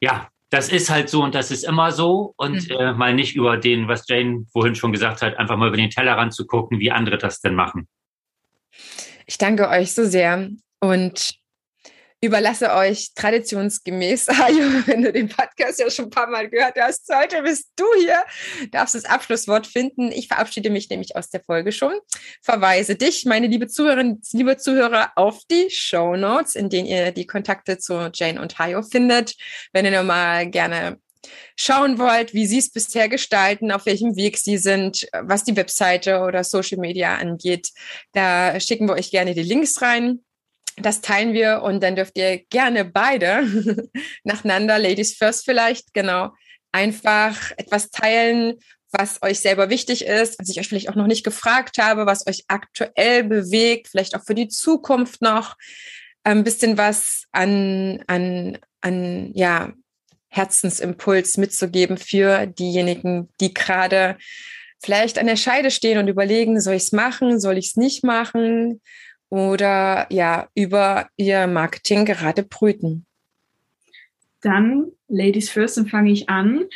[0.00, 2.76] ja, das ist halt so und das ist immer so und mhm.
[2.76, 5.90] äh, mal nicht über den, was Jane vorhin schon gesagt hat, einfach mal über den
[5.90, 7.86] Tellerrand zu gucken, wie andere das denn machen.
[9.26, 10.48] Ich danke euch so sehr
[10.80, 11.39] und
[12.20, 17.08] überlasse euch traditionsgemäß, Ayo, wenn du den Podcast ja schon ein paar Mal gehört hast,
[17.14, 18.22] heute bist du hier,
[18.70, 20.12] darfst das Abschlusswort finden.
[20.12, 21.98] Ich verabschiede mich nämlich aus der Folge schon,
[22.42, 27.26] verweise dich, meine liebe Zuhörerinnen, liebe Zuhörer, auf die Show Notes, in denen ihr die
[27.26, 29.34] Kontakte zu Jane und Hayo findet.
[29.72, 30.98] Wenn ihr nochmal gerne
[31.56, 36.20] schauen wollt, wie sie es bisher gestalten, auf welchem Weg sie sind, was die Webseite
[36.20, 37.70] oder Social Media angeht,
[38.12, 40.20] da schicken wir euch gerne die Links rein.
[40.82, 43.44] Das teilen wir und dann dürft ihr gerne beide
[44.24, 46.30] nacheinander, Ladies First vielleicht, genau,
[46.72, 48.54] einfach etwas teilen,
[48.92, 52.26] was euch selber wichtig ist, was ich euch vielleicht auch noch nicht gefragt habe, was
[52.26, 55.56] euch aktuell bewegt, vielleicht auch für die Zukunft noch
[56.24, 59.72] ein bisschen was an, an, an, ja,
[60.28, 64.16] Herzensimpuls mitzugeben für diejenigen, die gerade
[64.80, 68.04] vielleicht an der Scheide stehen und überlegen, soll ich es machen, soll ich es nicht
[68.04, 68.80] machen?
[69.30, 73.06] Oder ja über ihr Marketing gerade brüten?
[74.42, 76.66] Dann, Ladies First, dann fange ich an.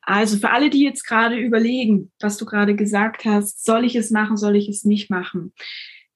[0.00, 4.10] Also für alle, die jetzt gerade überlegen, was du gerade gesagt hast, soll ich es
[4.10, 5.52] machen, soll ich es nicht machen?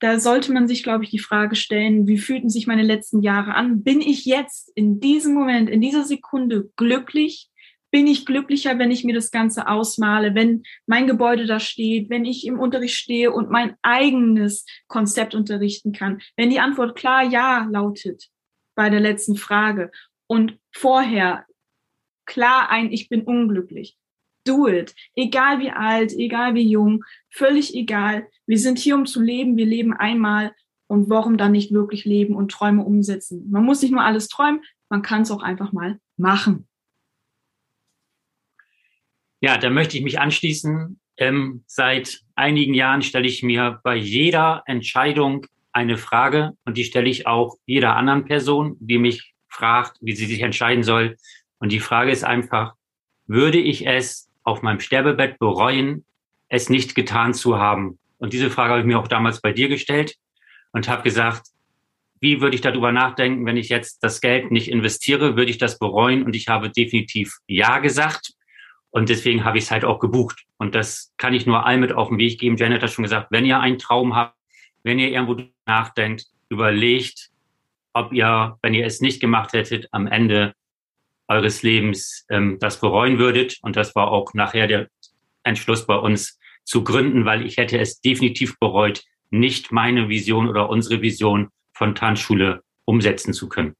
[0.01, 3.55] Da sollte man sich, glaube ich, die Frage stellen, wie fühlten sich meine letzten Jahre
[3.55, 3.82] an?
[3.82, 7.49] Bin ich jetzt in diesem Moment, in dieser Sekunde glücklich?
[7.97, 12.26] Bin ich glücklicher, wenn ich mir das Ganze ausmale, wenn mein Gebäude da steht, wenn
[12.26, 16.20] ich im Unterricht stehe und mein eigenes Konzept unterrichten kann.
[16.36, 18.28] Wenn die Antwort klar ja lautet
[18.74, 19.90] bei der letzten Frage
[20.26, 21.47] und vorher
[22.26, 23.97] klar ein, ich bin unglücklich.
[24.44, 24.94] Do it.
[25.14, 28.28] Egal wie alt, egal wie jung, völlig egal.
[28.44, 29.57] Wir sind hier, um zu leben.
[29.57, 30.55] Wir leben einmal.
[30.86, 33.51] Und warum dann nicht wirklich leben und Träume umsetzen?
[33.51, 36.68] Man muss nicht nur alles träumen, man kann es auch einfach mal machen.
[39.41, 40.99] Ja, da möchte ich mich anschließen.
[41.18, 47.09] Ähm, seit einigen Jahren stelle ich mir bei jeder Entscheidung eine Frage und die stelle
[47.09, 51.16] ich auch jeder anderen Person, die mich fragt, wie sie sich entscheiden soll.
[51.59, 52.74] Und die Frage ist einfach,
[53.26, 56.05] würde ich es auf meinem Sterbebett bereuen,
[56.49, 57.99] es nicht getan zu haben?
[58.18, 60.16] Und diese Frage habe ich mir auch damals bei dir gestellt
[60.72, 61.49] und habe gesagt,
[62.20, 65.37] wie würde ich darüber nachdenken, wenn ich jetzt das Geld nicht investiere?
[65.37, 66.22] Würde ich das bereuen?
[66.22, 68.32] Und ich habe definitiv Ja gesagt.
[68.97, 70.47] Und deswegen habe ich es halt auch gebucht.
[70.57, 72.57] Und das kann ich nur allen mit auf den Weg geben.
[72.57, 74.34] Janet hat schon gesagt, wenn ihr einen Traum habt,
[74.84, 75.36] wenn ihr irgendwo
[75.66, 77.28] nachdenkt, überlegt,
[77.92, 80.55] ob ihr, wenn ihr es nicht gemacht hättet, am Ende
[81.28, 83.59] eures Lebens ähm, das bereuen würdet.
[83.61, 84.88] Und das war auch nachher der
[85.42, 90.70] Entschluss bei uns zu gründen, weil ich hätte es definitiv bereut, nicht meine Vision oder
[90.70, 93.74] unsere Vision von Tanzschule umsetzen zu können.